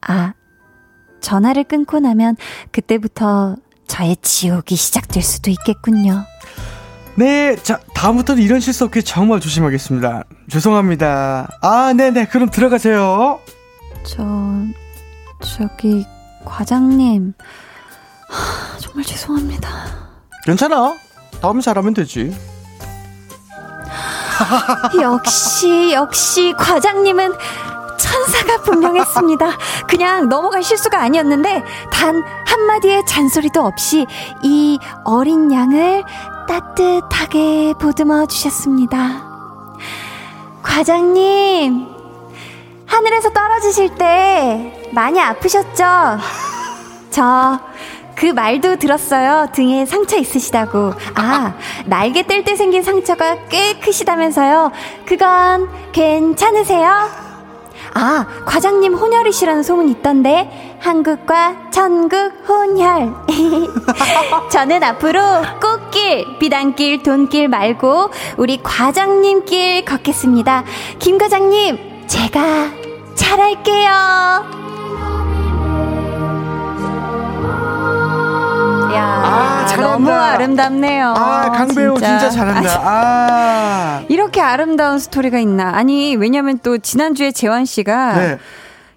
[0.00, 0.32] 아,
[1.20, 2.36] 전화를 끊고 나면
[2.72, 3.56] 그때부터
[3.88, 6.24] 저의 지옥이 시작될 수도 있겠군요.
[7.20, 10.24] 네, 자, 다음부터는 이런 실수 없게 정말 조심하겠습니다.
[10.48, 11.48] 죄송합니다.
[11.60, 13.40] 아, 네네, 그럼 들어가세요.
[14.04, 14.24] 저,
[15.42, 16.06] 저기,
[16.46, 17.34] 과장님,
[18.26, 19.68] 하, 정말 죄송합니다.
[20.46, 20.96] 괜찮아.
[21.42, 22.34] 다음에 잘하면 되지.
[25.02, 27.32] 역시, 역시, 과장님은
[27.98, 29.58] 천사가 분명했습니다.
[29.88, 31.62] 그냥 넘어갈 실수가 아니었는데,
[31.92, 34.06] 단 한마디의 잔소리도 없이
[34.42, 36.02] 이 어린 양을
[36.50, 39.22] 따뜻하게 보듬어 주셨습니다.
[40.64, 41.86] 과장님,
[42.86, 45.84] 하늘에서 떨어지실 때 많이 아프셨죠?
[47.10, 47.60] 저,
[48.16, 49.46] 그 말도 들었어요.
[49.52, 50.92] 등에 상처 있으시다고.
[51.14, 51.54] 아,
[51.86, 54.72] 날개 뗄 때 생긴 상처가 꽤 크시다면서요.
[55.06, 57.29] 그건 괜찮으세요?
[57.94, 60.76] 아, 과장님 혼혈이시라는 소문 있던데.
[60.80, 63.14] 한국과 천국 혼혈.
[64.50, 65.20] 저는 앞으로
[65.60, 70.64] 꽃길, 비단길, 돈길 말고 우리 과장님길 걷겠습니다.
[70.98, 72.70] 김 과장님, 제가
[73.14, 74.59] 잘할게요.
[79.80, 79.88] 잘한다.
[79.88, 81.14] 너무 아름답네요.
[81.16, 82.80] 아, 강배우 진짜, 잘한다.
[82.82, 84.02] 아.
[84.08, 85.74] 이렇게 아름다운 스토리가 있나?
[85.76, 88.38] 아니, 왜냐면 또 지난주에 재환 씨가 네.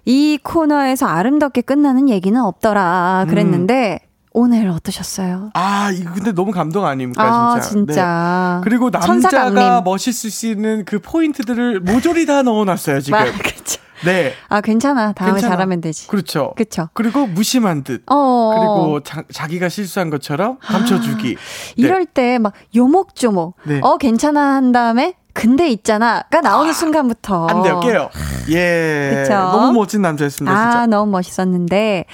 [0.04, 4.08] 이 코너에서 아름답게 끝나는 얘기는 없더라 그랬는데 음.
[4.36, 5.50] 오늘 어떠셨어요?
[5.54, 7.92] 아, 이거 근데 너무 감동 아닙니까, 아, 진짜.
[7.92, 8.60] 진짜.
[8.60, 8.64] 네.
[8.68, 9.84] 그리고 남자가 강림.
[9.84, 13.16] 멋있을 수 있는 그 포인트들을 모조리 다 넣어놨어요, 지금.
[13.20, 13.80] 아, 그쵸.
[14.04, 14.32] 네.
[14.48, 15.12] 아, 괜찮아.
[15.12, 15.56] 다음에 괜찮아.
[15.56, 16.06] 잘하면 되지.
[16.08, 16.52] 그렇죠.
[16.56, 16.88] 그쵸.
[16.94, 18.02] 그리고 무심한 듯.
[18.10, 18.50] 어.
[18.56, 21.28] 그리고 자, 자기가 실수한 것처럼 감춰주기.
[21.36, 21.40] 네.
[21.76, 23.56] 이럴 때 막 요목조목.
[23.64, 23.80] 네.
[23.82, 27.46] 어, 괜찮아 한 다음에 근데 있잖아가 나오는 순간부터.
[27.48, 28.08] 안 돼요, 깨요.
[28.50, 29.22] 예.
[29.22, 29.34] 그쵸.
[29.34, 30.86] 너무 멋진 남자였습니다, 아, 진짜.
[30.86, 32.04] 너무 멋있었는데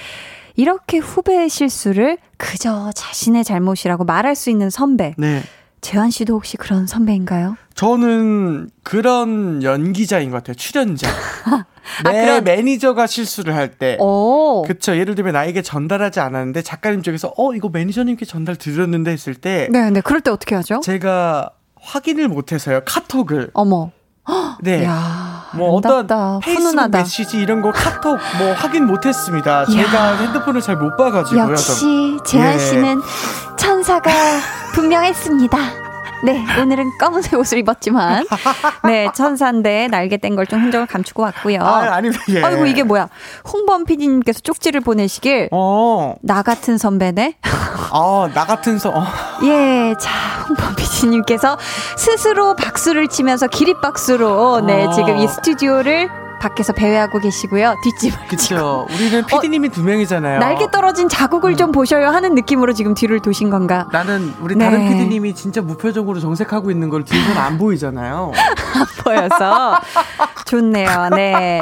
[0.55, 5.13] 이렇게 후배의 실수를 그저 자신의 잘못이라고 말할 수 있는 선배.
[5.17, 5.43] 네.
[5.81, 7.57] 재환 씨도 혹시 그런 선배인가요?
[7.85, 10.53] 저는 그런 연기자인 것 같아요.
[10.55, 11.07] 출연자.
[12.05, 13.97] 내 아, 그런- 매니저가 실수를 할 때.
[13.99, 14.61] 오.
[14.67, 14.95] 그쵸.
[14.95, 19.89] 예를 들면 나에게 전달하지 않았는데 작가님 쪽에서 어, 이거 매니저님께 전달 드렸는데 했을 때 네,
[19.89, 19.99] 네.
[20.01, 20.79] 그럴 때 어떻게 하죠?
[20.83, 21.49] 제가
[21.81, 22.81] 확인을 못해서요.
[22.85, 23.49] 카톡을.
[23.55, 23.89] 어머.
[24.61, 24.83] 네.
[24.85, 26.35] 야, 뭐 아름답다.
[26.35, 26.97] 어떤 페이스북 훈훈하다.
[26.99, 29.65] 메시지 이런 거 카톡 뭐 확인 못했습니다.
[29.65, 31.49] 제가 핸드폰을 잘 못 봐가지고요.
[31.49, 32.59] 역시 재환 예.
[32.59, 33.01] 씨는
[33.57, 34.11] 천사가
[34.75, 35.80] 분명했습니다.
[36.23, 38.25] 네, 오늘은 검은색 옷을 입었지만,
[38.83, 41.61] 네, 천사인데 날개 뗀 걸 좀 흔적을 감추고 왔고요.
[41.61, 42.23] 아, 아닙니다.
[42.29, 42.43] 예.
[42.43, 43.09] 아이고, 이게 뭐야.
[43.51, 47.37] 홍범 PD님께서 쪽지를 보내시길, 어, 나 같은 선배네?
[47.91, 49.03] 아, 나 같은 서, 어.
[49.43, 50.11] 예, 자,
[50.47, 51.57] 홍범 PD님께서
[51.97, 54.91] 스스로 박수를 치면서 기립박수로, 네, 아.
[54.91, 56.09] 지금 이 스튜디오를
[56.41, 57.75] 밖에서 배회하고 계시고요.
[57.83, 58.87] 뒷집을 그쵸.
[58.89, 60.37] 우리는 PD님이 두 명이잖아요.
[60.37, 63.87] 어, 날개 떨어진 자국을 좀 보셔요 하는 느낌으로 지금 뒤를 도신 건가?
[63.91, 64.65] 나는 우리 네.
[64.65, 68.31] 다른 PD님이 진짜 무표정으로 정색하고 있는 걸 뒤에서는 안 보이잖아요.
[69.03, 69.79] 보여서
[70.45, 71.09] 좋네요.
[71.15, 71.61] 네.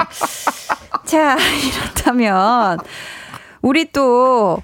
[1.03, 2.79] 자, 이렇다면
[3.61, 4.61] 우리 또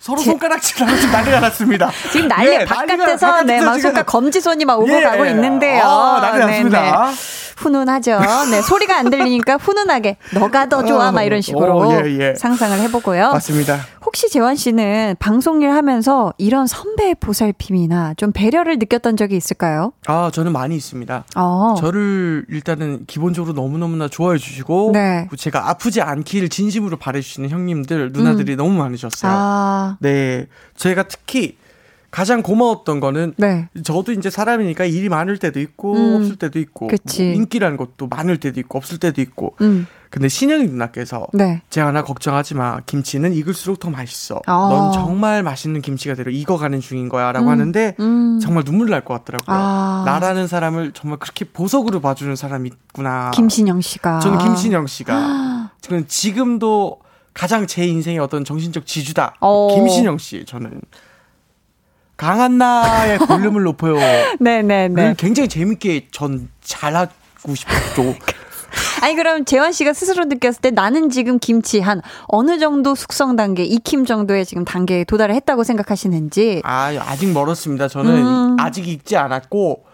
[0.00, 1.90] 서로 손가락질하고 지금 난리가 났습니다.
[2.10, 5.02] 지금 난리 예, 바깥에서 난리가- 네, 바깥에서 막 지금- 손가락 검지 손이 막 오고 예.
[5.02, 5.84] 가고 있는데요.
[5.84, 6.80] 아, 난리 네, 났습니다.
[7.10, 7.14] 네.
[7.60, 8.18] 훈훈하죠.
[8.50, 12.34] 네, 소리가 안 들리니까 훈훈하게 너가 더 좋아 막 이런 식으로 어, 예, 예.
[12.34, 13.32] 상상을 해보고요.
[13.32, 13.78] 맞습니다.
[14.04, 19.92] 혹시 재환 씨는 방송일 하면서 이런 선배의 보살핌이나 좀 배려를 느꼈던 적이 있을까요?
[20.06, 21.24] 아, 저는 많이 있습니다.
[21.36, 21.74] 어.
[21.78, 25.28] 저를 일단은 기본적으로 너무너무나 좋아해 주시고 네.
[25.36, 29.30] 제가 아프지 않기를 진심으로 바래 주시는 형님들, 누나들이 너무 많으셨어요.
[29.30, 29.36] 음.
[29.36, 30.46] 아, 네.
[30.76, 31.56] 제가 특히
[32.10, 33.68] 가장 고마웠던 거는 네.
[33.84, 36.86] 저도 이제 사람이니까 일이 많을 때도 있고 음, 없을 때도 있고.
[36.88, 41.62] 뭐 인기라는 것도 많을 때도 있고 없을 때도 있고 음, 근데 신영이 누나께서 네.
[41.70, 44.68] 재환아 걱정하지 마 김치는 익을수록 더 맛있어 아.
[44.70, 48.40] 넌 정말 맛있는 김치가 되려 익어가는 중인 거야라고 음, 하는데 음.
[48.42, 50.02] 정말 눈물 날 것 같더라고요 아.
[50.04, 54.18] 나라는 사람을 정말 그렇게 보석으로 봐주는 사람이 있구나 김신영 씨가.
[54.18, 56.98] 저는 김신영 씨가 저는 지금도
[57.34, 59.68] 가장 제 인생의 어떤 정신적 지주다 어.
[59.76, 60.80] 김신영 씨 저는
[62.20, 63.96] 강한나의 볼륨을 높여요
[64.40, 64.88] 네네네.
[64.88, 68.14] 를 굉장히 재밌게 전 잘하고 싶죠.
[69.02, 73.64] 아니 그럼 재환 씨가 스스로 느꼈을 때 나는 지금 김치 한 어느 정도 숙성 단계,
[73.64, 76.60] 익힘 정도의 지금 단계에 도달을 했다고 생각하시는지.
[76.64, 77.88] 아, 아직 멀었습니다.
[77.88, 78.56] 저는 음.
[78.60, 79.84] 아직 익지 않았고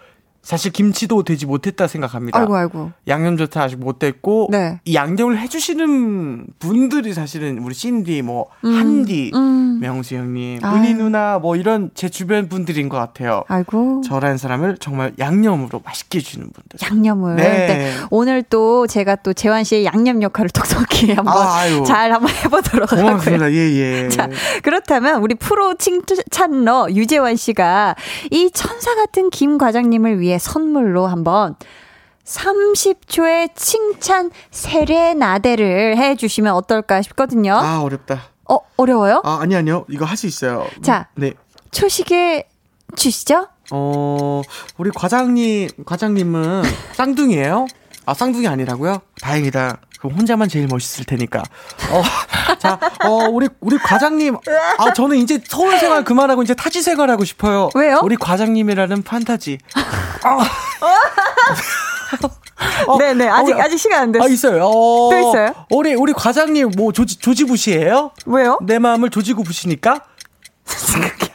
[0.46, 2.38] 사실 김치도 되지 못했다 생각합니다.
[2.38, 2.92] 아이고 아이고.
[3.08, 4.78] 양념조차 아직 못 됐고 네.
[4.84, 9.80] 이 양념을 해 주시는 분들이 사실은 우리 신디, 뭐 음, 한디, 음.
[9.80, 10.76] 명수 형님, 아유.
[10.76, 13.42] 은희 누나 뭐 이런 제 주변 분들인 것 같아요.
[13.48, 14.02] 아이고.
[14.06, 16.78] 저라는 사람을 정말 양념으로 맛있게 해 주는 분들.
[16.88, 17.34] 양념을.
[17.34, 17.66] 네.
[17.66, 17.92] 네.
[18.10, 21.82] 오늘 또 제가 또 재환 씨의 양념 역할을 톡톡히 한번 아.
[21.84, 23.04] 잘 한번 해 보도록 하고요.
[23.04, 23.50] 고맙습니다.
[23.50, 24.08] 예, 예.
[24.14, 24.30] 자,
[24.62, 27.96] 그렇다면 우리 프로 칭찬러 유재환 씨가
[28.30, 31.56] 이 천사 같은 김 과장님을 위해 선물로 한번
[32.24, 37.54] 30초의 칭찬 세레나데를 해 주시면 어떨까 싶거든요.
[37.54, 38.22] 아, 어렵다.
[38.48, 39.22] 어, 어려워요?
[39.24, 39.84] 아, 아니, 아니요.
[39.88, 40.66] 이거 할 수 있어요.
[40.82, 41.08] 자.
[41.14, 41.32] 네.
[41.70, 42.48] 초식에
[42.96, 43.48] 주시죠?
[43.72, 44.42] 어,
[44.78, 46.62] 우리 과장님, 과장님은
[46.94, 47.66] 쌍둥이에요?
[48.06, 49.00] 아, 쌍둥이 아니라고요?
[49.20, 49.78] 다행이다.
[49.98, 51.42] 그럼 혼자만 제일 멋있을 테니까.
[51.90, 52.02] 어,
[52.58, 54.36] 자, 어, 우리, 우리 과장님.
[54.78, 57.70] 아, 저는 이제 서울 생활 그만하고 이제 타지 생활하고 싶어요.
[57.74, 58.00] 왜요?
[58.02, 59.58] 우리 과장님이라는 판타지.
[62.86, 64.28] 어, 네네, 아직, 어, 아직 시간 안 됐어요.
[64.28, 64.64] 아, 있어요.
[64.64, 65.54] 어, 또 있어요?
[65.70, 68.58] 우리, 우리 과장님 뭐 조지, 조지부시예요 왜요?
[68.62, 70.00] 내 마음을 조지고 부시니까?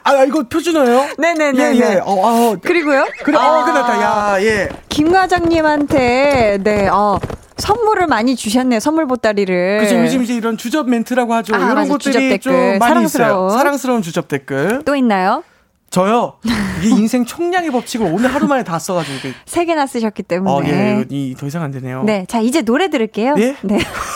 [0.04, 1.10] 아, 이거 표준어예요?
[1.18, 1.76] 네네네.
[1.76, 1.96] 예, 예.
[2.04, 3.06] 어, 어, 그리고요?
[3.24, 4.02] 그래, 아, 어, 끝났다.
[4.02, 4.70] 야, 예.
[4.90, 7.20] 김 과장님한테, 네, 어,
[7.58, 8.80] 선물을 많이 주셨네요.
[8.80, 9.80] 선물 보따리를.
[9.82, 11.54] 그죠 요즘 이제 이런 주접 멘트라고 하죠.
[11.54, 11.92] 아, 이런 맞아.
[11.92, 12.40] 것들이.
[12.40, 13.48] 좀 많이 사랑스러운.
[13.48, 13.50] 있어요.
[13.58, 14.82] 사랑스러운 주접 댓글.
[14.84, 15.44] 또 있나요?
[15.92, 16.38] 저요.
[16.82, 19.30] 이게 인생 총량의 법칙을 오늘 하루 만에 다 써가지고.
[19.46, 20.52] 세 개나 쓰셨기 때문에.
[20.52, 22.02] 어, 예, 이 더 이상 안 되네요.
[22.04, 22.26] 네.
[22.28, 23.36] 자, 이제 노래 들을게요.
[23.38, 23.56] 예?
[23.62, 23.78] 네.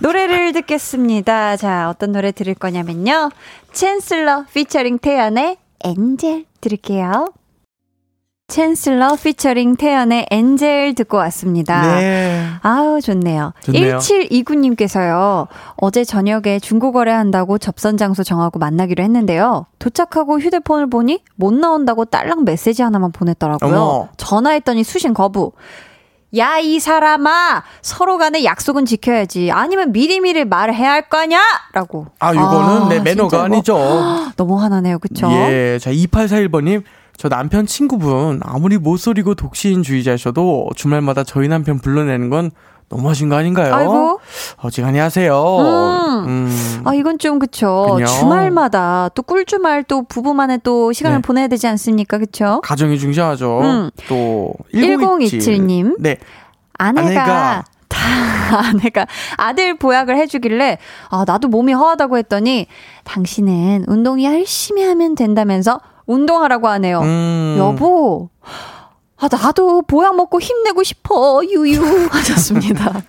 [0.00, 1.56] 노래를 듣겠습니다.
[1.56, 3.30] 자, 어떤 노래 들을 거냐면요.
[3.72, 7.32] 챈슬러 피처링 태연의 엔젤 들을게요.
[8.48, 11.82] 챈슬러 피처링 태연의 엔젤 듣고 왔습니다.
[11.98, 12.46] 네.
[12.62, 13.52] 아우, 좋네요.
[13.60, 13.98] 좋네요.
[13.98, 19.66] 1729님께서요, 어제 저녁에 중고거래 한다고 접선 장소 정하고 만나기로 했는데요.
[19.78, 23.76] 도착하고 휴대폰을 보니 못 나온다고 딸랑 메시지 하나만 보냈더라고요.
[23.76, 24.08] 어머.
[24.16, 25.52] 전화했더니 수신 거부.
[26.36, 27.62] 야, 이 사람아!
[27.80, 29.50] 서로 간에 약속은 지켜야지.
[29.50, 31.40] 아니면 미리미리 말을 해야 할거 아냐?
[31.72, 32.06] 라고.
[32.18, 33.78] 아, 이거는 아, 내 매너가 아니죠.
[34.36, 35.30] 너무 화나네요, 그쵸?
[35.30, 35.78] 예.
[35.80, 36.82] 자, 2841번님.
[37.16, 42.52] 저 남편 친구분 아무리 모쏠이고 독신주의자셔도 주말마다 저희 남편 불러내는 건
[42.90, 43.74] 너무하신 거 아닌가요?
[43.74, 44.20] 아이고.
[44.62, 45.34] 어지간히 하세요.
[45.60, 46.24] 음.
[46.26, 46.82] 음.
[46.84, 47.86] 아, 이건 좀 그쵸.
[47.94, 48.08] 그냥.
[48.08, 51.22] 주말마다 또 꿀주말 또 부부만의 또 시간을 네.
[51.22, 52.18] 보내야 되지 않습니까?
[52.18, 52.60] 그쵸?
[52.64, 53.60] 가정이 중요하죠.
[53.60, 53.90] 음.
[54.08, 55.96] 또 1027 님.
[55.98, 56.16] 네.
[56.78, 57.98] 아내가, 아내가 다
[58.70, 60.78] 아내가 아들 보약을 해주길래
[61.10, 62.66] 아 나도 몸이 허하다고 했더니
[63.04, 67.00] 당신은 운동 열심히 하면 된다면서 운동하라고 하네요.
[67.00, 67.56] 음.
[67.58, 68.30] 여보.
[69.20, 71.40] 아, 나도 보약 먹고 힘내고 싶어.
[71.44, 71.80] 유유.
[72.10, 73.02] 하셨습니다.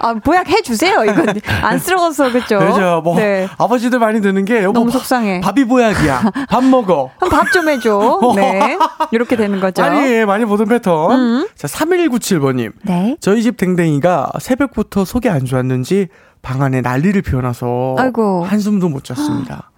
[0.00, 1.04] 아, 보약 해주세요.
[1.04, 2.58] 이건 안쓰러워서, 그죠?
[2.58, 3.00] 그렇죠.
[3.02, 3.48] 뭐 네.
[3.56, 5.40] 아버지들 많이 드는 게 여보 너무 속상해.
[5.40, 6.30] 밥이 보약이야.
[6.50, 7.10] 밥 먹어.
[7.18, 8.20] 그럼 밥 좀 해줘.
[8.36, 8.78] 네.
[9.12, 9.80] 이렇게 되는 거죠.
[9.82, 11.12] 많이 많이 보던 패턴.
[11.12, 11.48] 음.
[11.56, 12.72] 자, 3197번님.
[12.82, 13.16] 네.
[13.20, 16.08] 저희 집 댕댕이가 새벽부터 속이 안 좋았는지
[16.42, 18.44] 방 안에 난리를 피워놔서 아이고.
[18.44, 19.70] 한숨도 못 잤습니다.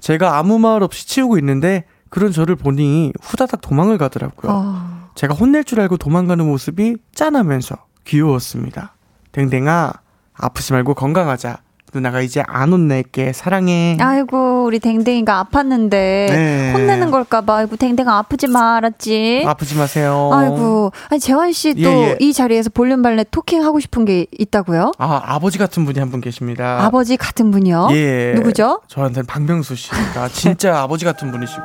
[0.00, 4.50] 제가 아무 말 없이 치우고 있는데 그런 저를 보니 후다닥 도망을 가더라고요.
[4.52, 4.97] 어.
[5.18, 8.94] 제가 혼낼 줄 알고 도망가는 모습이 짠하면서 귀여웠습니다.
[9.32, 9.92] 댕댕아,
[10.32, 11.58] 아프지 말고 건강하자.
[11.92, 13.32] 누나가 이제 안 혼낼게.
[13.32, 13.96] 사랑해.
[13.98, 16.72] 아이고, 우리 댕댕이가 아팠는데, 네.
[16.72, 19.42] 혼내는 걸까봐, 아이고, 댕댕아 아프지 마, 알았지?
[19.44, 20.30] 아프지 마세요.
[20.32, 22.32] 아이고, 아니, 재환 씨또 예, 이 예.
[22.32, 24.92] 자리에서 볼륨 발레 토킹 하고 싶은 게 있다고요?
[24.98, 26.84] 아, 아버지 같은 분이 한 분 계십니다.
[26.84, 27.88] 아버지 같은 분이요?
[27.90, 28.34] 예.
[28.36, 28.82] 누구죠?
[28.86, 31.62] 저한테는 박명수 씨가 진짜 아버지 같은 분이시고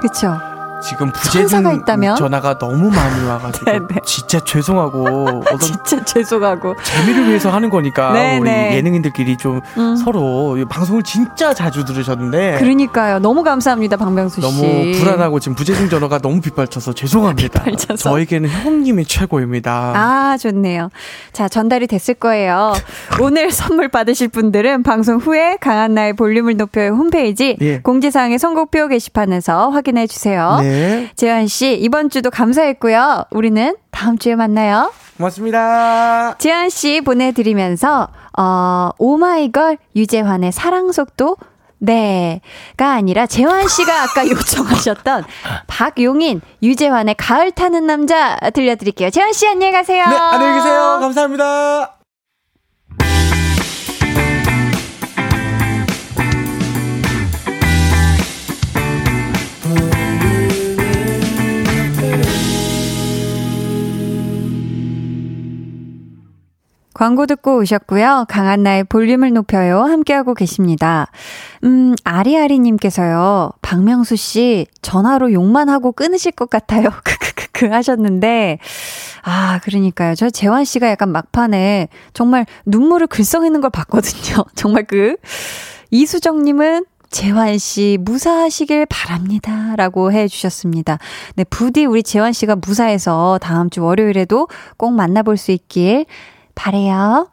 [0.00, 0.36] 그쵸.
[0.82, 2.16] 지금 부재중 있다면?
[2.16, 4.00] 전화가 너무 많이 와가지고 네, 네.
[4.04, 6.74] 진짜 죄송하고 어떤 진짜 죄송하고.
[6.82, 8.76] 재미를 위해서 하는 거니까 네, 우리 네.
[8.76, 9.96] 예능인들끼리 좀 음.
[9.96, 13.18] 서로 이 방송을 진짜 자주 들으셨는데 그러니까요.
[13.18, 14.46] 너무 감사합니다, 박명수 씨.
[14.46, 17.64] 너무 불안하고 지금 부재중 전화가 너무 빗발쳐서 죄송합니다.
[17.64, 18.10] 빗발쳐서.
[18.10, 19.92] 저에게는 형님이 최고입니다.
[19.96, 20.90] 아, 좋네요.
[21.32, 22.72] 자, 전달이 됐을 거예요.
[23.20, 27.80] 오늘 선물 받으실 분들은 방송 후에 강한나의 볼륨을 높여요 홈페이지 예.
[27.80, 30.58] 공지사항의 선곡표 게시판에서 확인해 주세요.
[30.60, 30.67] 네,
[31.16, 33.24] 재환 씨, 이번 주도 감사했고요.
[33.30, 34.92] 우리는 다음 주에 만나요.
[35.16, 36.36] 고맙습니다.
[36.38, 38.08] 재환 씨 보내드리면서,
[38.38, 41.36] 어, 오마이걸 유재환의 사랑 속도
[41.80, 45.24] 네가 아니라 재환 씨가 아까 요청하셨던
[45.66, 49.10] 박용인 유재환의 가을 타는 남자 들려드릴게요.
[49.10, 50.04] 재환 씨 안녕히 가세요.
[50.08, 50.98] 네, 안녕히 계세요.
[51.00, 51.98] 감사합니다.
[66.98, 68.24] 광고 듣고 오셨고요.
[68.28, 69.82] 강한나의 볼륨을 높여요.
[69.82, 71.06] 함께하고 계십니다.
[71.62, 73.52] 음, 아리아리님께서요.
[73.62, 76.88] 박명수 씨, 전화로 욕만 하고 끊으실 것 같아요.
[77.04, 78.58] 크크크크 하셨는데,
[79.22, 80.16] 아, 그러니까요.
[80.16, 84.44] 저 재환 씨가 약간 막판에 정말 눈물을 글썽이는 걸 봤거든요.
[84.56, 85.14] 정말 그,
[85.92, 89.76] 이수정님은 재환 씨 무사하시길 바랍니다.
[89.76, 90.98] 라고 해 주셨습니다.
[91.36, 96.06] 네, 부디 우리 재환 씨가 무사해서 다음 주 월요일에도 꼭 만나볼 수 있길
[96.58, 97.28] 바래요.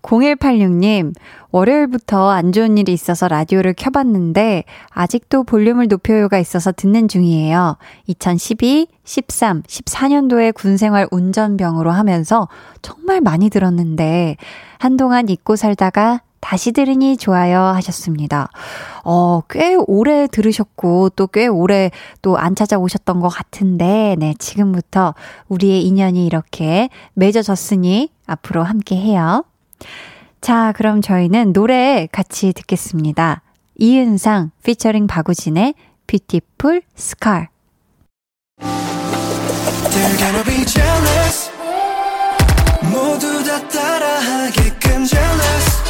[0.00, 1.14] 0186님,
[1.50, 7.76] 월요일부터 안 좋은 일이 있어서 라디오를 켜봤는데, 아직도 볼륨을 높여요가 있어서 듣는 중이에요.
[8.06, 12.48] 2012, 13, 14년도에 군생활 운전병으로 하면서
[12.80, 14.36] 정말 많이 들었는데,
[14.78, 18.48] 한동안 잊고 살다가 다시 들으니 좋아요 하셨습니다.
[19.04, 21.90] 어, 꽤 오래 들으셨고, 또 꽤 오래
[22.22, 25.14] 또 안 찾아오셨던 것 같은데, 네, 지금부터
[25.48, 29.44] 우리의 인연이 이렇게 맺어졌으니 앞으로 함께 해요.
[30.40, 33.42] 자, 그럼 저희는 노래 같이 듣겠습니다.
[33.78, 35.74] 이은상 피처링 박우진의
[36.06, 37.48] 뷰티풀 스칼.
[42.90, 45.89] 모두 다 따라하게끔 jealous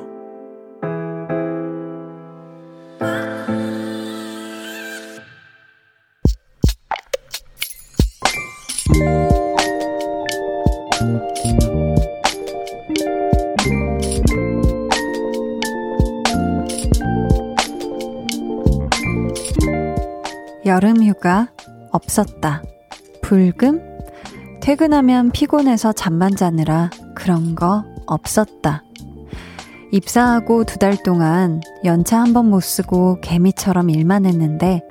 [22.11, 22.61] 없었다.
[23.21, 23.79] 불금?
[24.61, 28.83] 퇴근하면 피곤해서 잠만 자느라 그런 거 없었다.
[29.91, 34.81] 입사하고 두 달 동안 연차 한 번 못 쓰고 개미처럼 일만 했는데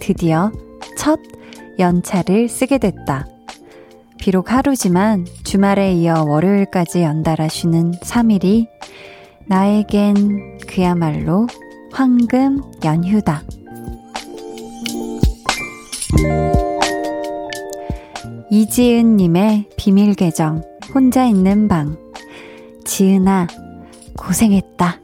[0.00, 0.52] 드디어
[0.98, 1.18] 첫
[1.78, 3.26] 연차를 쓰게 됐다.
[4.18, 8.66] 비록 하루지만 주말에 이어 월요일까지 연달아 쉬는 3일이
[9.46, 11.46] 나에겐 그야말로
[11.92, 13.42] 황금 연휴다.
[18.50, 20.62] 이지은님의 비밀 계정,
[20.94, 21.96] 혼자 있는 방.
[22.84, 23.46] 지은아,
[24.16, 25.00] 고생했다.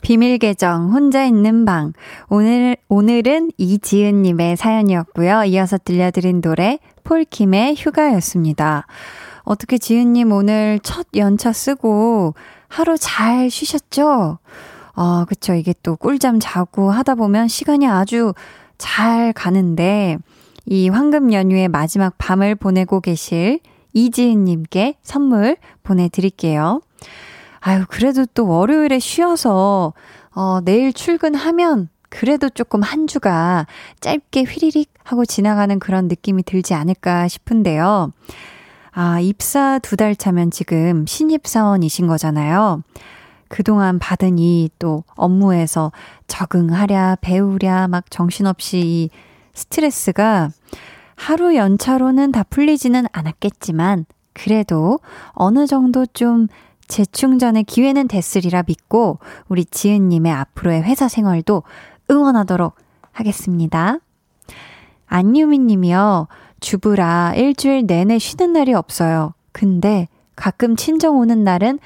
[0.00, 1.92] 비밀 계정, 혼자 있는 방.
[2.28, 5.44] 오늘, 오늘은 이지은 님의 사연이었고요.
[5.44, 8.86] 이어서 들려드린 노래, 폴킴의 휴가였습니다.
[9.42, 12.34] 어떻게 지은 님 오늘 첫 연차 쓰고
[12.68, 14.38] 하루 잘 쉬셨죠?
[14.94, 15.54] 어, 그쵸.
[15.54, 18.34] 이게 또 꿀잠 자고 하다 보면 시간이 아주
[18.78, 20.18] 잘 가는데,
[20.66, 23.60] 이 황금 연휴의 마지막 밤을 보내고 계실
[23.92, 26.80] 이지은님께 선물 보내드릴게요.
[27.60, 29.92] 아유, 그래도 또 월요일에 쉬어서,
[30.34, 33.66] 어, 내일 출근하면 그래도 조금 한 주가
[34.00, 38.12] 짧게 휘리릭 하고 지나가는 그런 느낌이 들지 않을까 싶은데요.
[38.92, 42.82] 아, 입사 두 달 차면 지금 신입사원이신 거잖아요.
[43.50, 45.90] 그동안 받은 이 또 업무에서
[46.28, 49.10] 적응하랴, 배우랴, 막 정신없이 이
[49.52, 50.50] 스트레스가
[51.16, 55.00] 하루 연차로는 다 풀리지는 않았겠지만, 그래도
[55.32, 56.46] 어느 정도 좀
[56.86, 61.64] 재충전의 기회는 됐으리라 믿고, 우리 지은님의 앞으로의 회사 생활도
[62.10, 62.74] 응원하도록
[63.12, 63.98] 하겠습니다.
[65.06, 66.28] 안유미 님이요.
[66.60, 69.34] 주부라 일주일 내내 쉬는 날이 없어요.
[69.52, 71.80] 근데 가끔 친정 오는 날은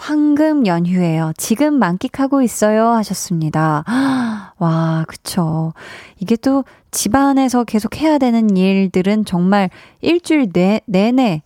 [0.00, 1.34] 황금 연휴예요.
[1.36, 2.88] 지금 만끽하고 있어요.
[2.88, 3.84] 하셨습니다.
[4.56, 5.74] 와, 그쵸.
[6.18, 9.68] 이게 또 집안에서 계속 해야 되는 일들은 정말
[10.00, 11.42] 일주일 내, 내내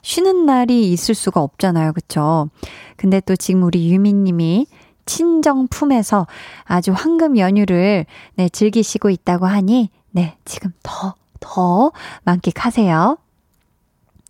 [0.00, 1.92] 쉬는 날이 있을 수가 없잖아요.
[1.92, 2.48] 그쵸.
[2.96, 4.66] 근데 또 지금 우리 유미님이
[5.04, 6.26] 친정 품에서
[6.64, 11.92] 아주 황금 연휴를 네, 즐기시고 있다고 하니, 네, 지금 더, 더
[12.24, 13.18] 만끽하세요.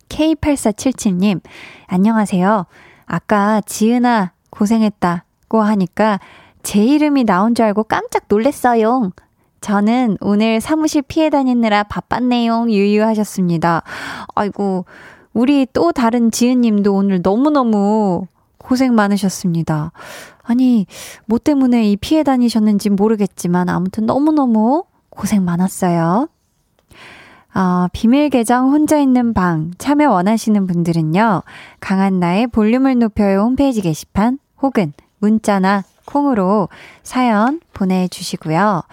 [0.09, 1.39] K8477님,
[1.87, 2.65] 안녕하세요.
[3.05, 6.19] 아까 지은아 고생했다고 하니까
[6.63, 9.11] 제 이름이 나온 줄 알고 깜짝 놀랬어요.
[9.61, 12.69] 저는 오늘 사무실 피해 다니느라 바빴네요.
[12.69, 13.83] 유유하셨습니다.
[14.35, 14.85] 아이고,
[15.33, 18.27] 우리 또 다른 지은님도 오늘 너무너무
[18.57, 19.91] 고생 많으셨습니다.
[20.41, 20.85] 아니,
[21.25, 26.27] 뭐 때문에 이 피해 다니셨는지 모르겠지만 아무튼 너무너무 고생 많았어요.
[27.55, 31.43] 어, 비밀 계정 혼자 있는 방 참여 원하시는 분들은요.
[31.79, 36.69] 강한나의 볼륨을 높여요 홈페이지 게시판 혹은 문자나 콩으로
[37.03, 38.83] 사연 보내주시고요.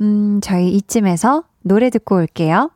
[0.00, 2.70] 음, 저희 이쯤에서 노래 듣고 올게요.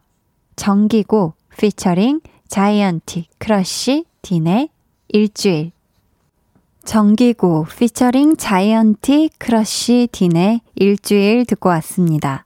[0.55, 4.69] 정기고 피처링 자이언티 크러쉬 딘의
[5.09, 5.73] 일주일
[6.85, 12.46] 정기고 피처링 자이언티 크러쉬 딘의 일주일 듣고 왔습니다.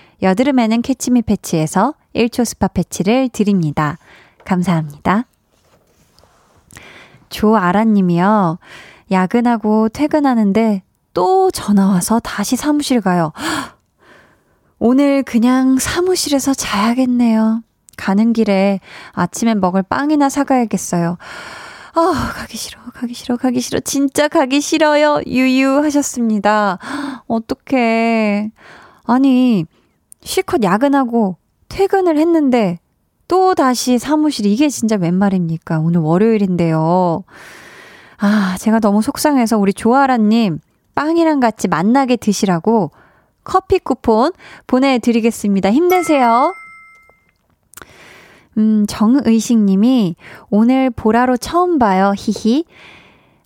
[0.21, 3.97] 여드름에는 캐치미 패치에서 1초 스파 패치를 드립니다.
[4.45, 5.25] 감사합니다.
[7.29, 8.59] 조아라님이요.
[9.11, 13.33] 야근하고 퇴근하는데 또 전화와서 다시 사무실 가요.
[14.79, 17.61] 오늘 그냥 사무실에서 자야겠네요.
[17.97, 18.79] 가는 길에
[19.11, 21.17] 아침에 먹을 빵이나 사가야겠어요.
[21.93, 23.79] 아, 가기 싫어, 가기 싫어, 가기 싫어.
[23.81, 25.21] 진짜 가기 싫어요.
[25.27, 26.79] 유유 하셨습니다.
[27.27, 28.51] 어떡해.
[29.03, 29.65] 아니,
[30.23, 31.37] 실컷 야근하고
[31.69, 32.79] 퇴근을 했는데
[33.27, 35.79] 또 다시 사무실 이게 진짜 웬 말입니까?
[35.79, 37.23] 오늘 월요일인데요.
[38.17, 40.59] 아, 제가 너무 속상해서 우리 조아라님
[40.95, 42.91] 빵이랑 같이 만나게 드시라고
[43.43, 44.31] 커피 쿠폰
[44.67, 45.71] 보내드리겠습니다.
[45.71, 46.53] 힘내세요.
[48.57, 50.15] 음, 정의식 님이
[50.49, 52.13] 오늘 보라로 처음 봐요.
[52.15, 52.65] 히히.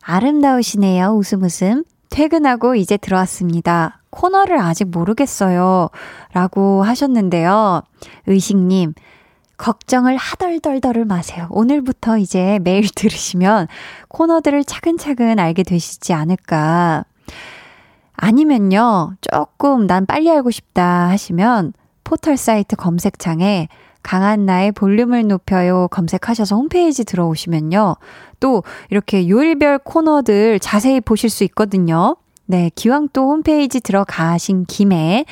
[0.01, 1.09] 아름다우시네요.
[1.11, 1.84] 웃음 웃음.
[2.09, 4.01] 퇴근하고 이제 들어왔습니다.
[4.16, 5.89] 코너를 아직 모르겠어요.
[6.34, 7.82] 라고 하셨는데요.
[8.28, 8.93] 의식님,
[9.57, 11.47] 걱정을 하덜덜덜을 마세요.
[11.49, 13.68] 오늘부터 이제 매일 들으시면
[14.07, 17.05] 코너들을 차근차근 알게 되시지 않을까.
[18.13, 21.74] 아니면요, 조금 난 빨리 알고 싶다 하시면
[22.05, 23.68] 포털 사이트 검색창에
[24.01, 27.95] 강한 나의 볼륨을 높여요 검색하셔서 홈페이지 들어오시면요.
[28.39, 32.16] 또 이렇게 요일별 코너들 자세히 보실 수 있거든요.
[32.47, 35.25] 네, 기왕 또 홈페이지 들어가신 김에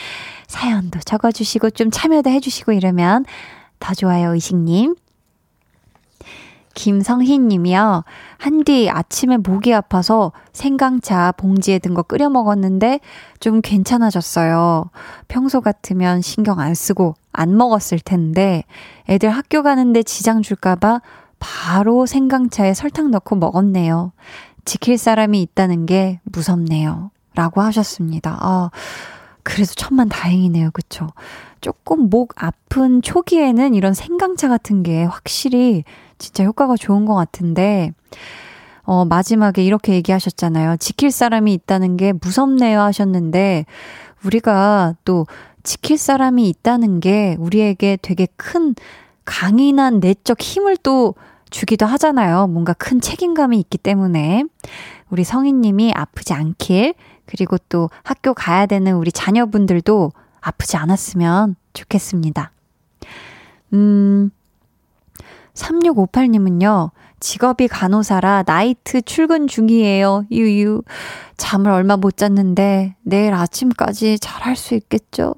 [0.47, 3.25] 사연도 적어주시고 좀 참여도 해주시고 이러면
[3.79, 4.95] 더 좋아요, 의식님.
[6.75, 8.03] 김성희 님이요.
[8.39, 12.99] 한디 아침에 목이 아파서 생강차 봉지에 든 거 끓여 먹었는데
[13.39, 14.89] 좀 괜찮아졌어요.
[15.27, 18.63] 평소 같으면 신경 안 쓰고 안 먹었을 텐데
[19.07, 21.01] 애들 학교 가는데 지장 줄까봐
[21.39, 24.11] 바로 생강차에 설탕 넣고 먹었네요.
[24.65, 27.11] 지킬 사람이 있다는 게 무섭네요.
[27.35, 28.37] 라고 하셨습니다.
[28.39, 28.69] 아,
[29.43, 30.71] 그래도 천만 다행이네요.
[30.71, 31.09] 그쵸?
[31.61, 35.83] 조금 목 아픈 초기에는 이런 생강차 같은 게 확실히
[36.17, 37.91] 진짜 효과가 좋은 것 같은데,
[38.83, 40.77] 어, 마지막에 이렇게 얘기하셨잖아요.
[40.77, 43.65] 지킬 사람이 있다는 게 무섭네요 하셨는데,
[44.25, 45.25] 우리가 또
[45.63, 48.75] 지킬 사람이 있다는 게 우리에게 되게 큰
[49.25, 51.15] 강인한 내적 힘을 또
[51.53, 52.47] 주기도 하잖아요.
[52.47, 54.43] 뭔가 큰 책임감이 있기 때문에.
[55.11, 56.95] 우리 성인님이 아프지 않길,
[57.27, 62.51] 그리고 또 학교 가야 되는 우리 자녀분들도 아프지 않았으면 좋겠습니다.
[63.73, 64.31] 음,
[65.53, 66.89] 3658님은요,
[67.19, 70.25] 직업이 간호사라 나이트 출근 중이에요.
[70.31, 70.81] 유유.
[71.37, 75.35] 잠을 얼마 못 잤는데 내일 아침까지 잘 할 수 있겠죠?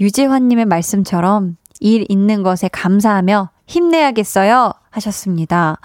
[0.00, 4.72] 유재환님의 말씀처럼 일 있는 것에 감사하며 힘내야겠어요.
[4.96, 5.78] 하셨습니다.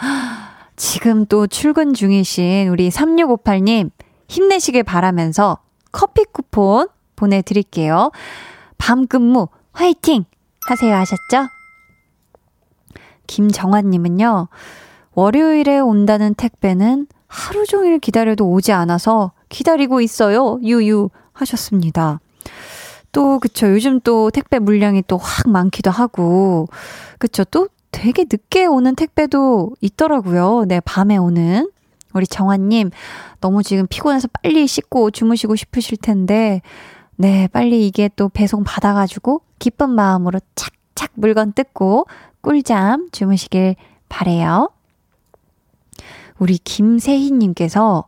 [0.75, 3.91] 지금 또 출근 중이신 우리 3658님
[4.27, 5.59] 힘내시길 바라면서
[5.91, 8.11] 커피 쿠폰 보내드릴게요.
[8.77, 10.25] 밤 근무 화이팅!
[10.67, 11.47] 하세요 하셨죠?
[13.27, 14.47] 김정환님은요,
[15.13, 20.59] 월요일에 온다는 택배는 하루 종일 기다려도 오지 않아서 기다리고 있어요.
[20.61, 22.19] 유유 하셨습니다.
[23.11, 23.69] 또, 그쵸.
[23.71, 26.67] 요즘 또 택배 물량이 또 확 많기도 하고,
[27.19, 27.43] 그쵸.
[27.45, 30.65] 또 되게 늦게 오는 택배도 있더라고요.
[30.67, 31.69] 네, 밤에 오는.
[32.13, 32.91] 우리 정환님,
[33.39, 36.61] 너무 지금 피곤해서 빨리 씻고 주무시고 싶으실 텐데,
[37.15, 42.07] 네, 빨리 이게 또 배송 받아가지고, 기쁜 마음으로 착착 물건 뜯고,
[42.41, 43.75] 꿀잠 주무시길
[44.09, 44.69] 바래요.
[46.39, 48.05] 우리 김세희님께서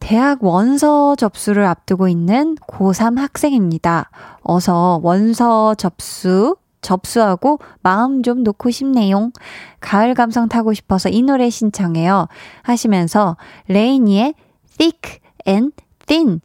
[0.00, 4.10] 대학 원서 접수를 앞두고 있는 고3 학생입니다.
[4.42, 9.30] 어서 원서 접수, 접수하고 마음 좀 놓고 싶네요.
[9.80, 12.28] 가을 감성 타고 싶어서 이 노래 신청해요.
[12.62, 13.36] 하시면서
[13.68, 14.34] 레이니의
[14.78, 15.74] Thick and
[16.06, 16.40] Thin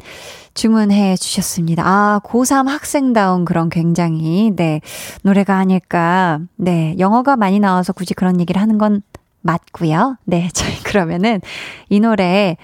[0.53, 1.83] 주문해 주셨습니다.
[1.85, 4.81] 아, 고3 학생다운 그런 굉장히, 네,
[5.23, 6.39] 노래가 아닐까.
[6.55, 9.01] 네, 영어가 많이 나와서 굳이 그런 얘기를 하는 건
[9.41, 10.17] 맞고요.
[10.25, 11.41] 네, 저희 그러면은
[11.89, 12.57] 이 노래,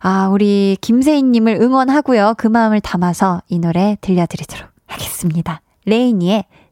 [0.00, 2.34] 아, 우리 김세희님을 응원하고요.
[2.36, 5.62] 그 마음을 담아서 이 노래 들려드리도록 하겠습니다.
[5.86, 6.44] 레이니의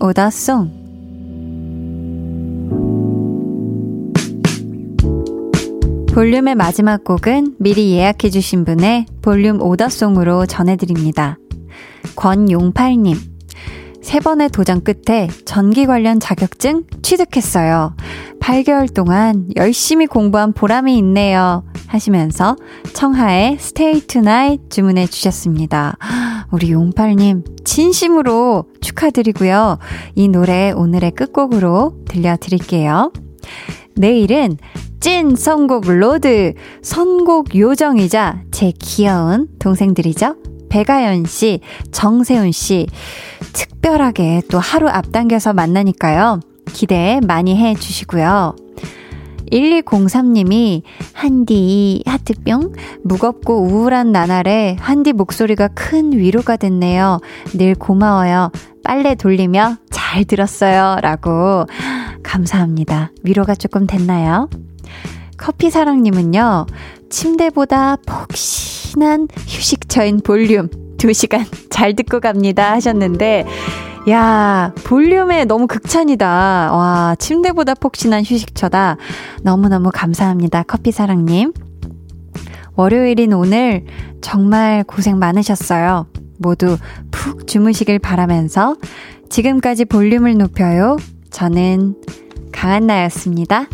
[0.00, 0.78] 오더송.
[6.12, 11.38] 볼륨의 마지막 곡은 미리 예약해주신 분의 볼륨 오더송으로 전해드립니다.
[12.16, 13.16] 권용팔님.
[14.02, 17.94] 세 번의 도전 끝에 전기 관련 자격증 취득했어요.
[18.40, 21.64] 8개월 동안 열심히 공부한 보람이 있네요.
[21.86, 22.56] 하시면서
[22.94, 25.96] 청하의 Stay Tonight 주문해 주셨습니다.
[26.50, 29.78] 우리 용팔님, 진심으로 축하드리고요.
[30.14, 33.12] 이 노래 오늘의 끝곡으로 들려드릴게요.
[33.94, 34.56] 내일은
[35.00, 40.36] 찐 선곡 road, 선곡 요정이자 제 귀여운 동생들이죠.
[40.68, 41.60] 배가연 씨,
[41.92, 42.86] 정세훈 씨,
[43.52, 46.40] 특별하게 또 하루 앞당겨서 만나니까요.
[46.72, 48.54] 기대 많이 해 주시고요.
[49.50, 50.82] 1203님이
[51.12, 52.72] 한디 하트뿅
[53.04, 57.20] 무겁고 우울한 나날에 한디 목소리가 큰 위로가 됐네요.
[57.54, 58.50] 늘 고마워요.
[58.84, 60.98] 빨래 돌리며 잘 들었어요.
[61.02, 61.66] 라고
[62.22, 63.12] 감사합니다.
[63.22, 64.48] 위로가 조금 됐나요?
[65.36, 66.66] 커피 사랑님은요,
[67.10, 70.68] 침대보다 폭신한 휴식처인 볼륨
[70.98, 73.46] 2시간 잘 듣고 갑니다 하셨는데,
[74.08, 76.26] 야, 볼륨에 너무 극찬이다.
[76.72, 78.96] 와, 침대보다 폭신한 휴식처다.
[79.42, 80.62] 너무너무 감사합니다.
[80.62, 81.52] 커피사랑님.
[82.74, 83.84] 월요일인 오늘
[84.22, 86.06] 정말 고생 많으셨어요.
[86.38, 86.78] 모두
[87.10, 88.76] 푹 주무시길 바라면서
[89.28, 90.96] 지금까지 볼륨을 높여요.
[91.30, 91.96] 저는
[92.52, 93.66] 강한나였습니다.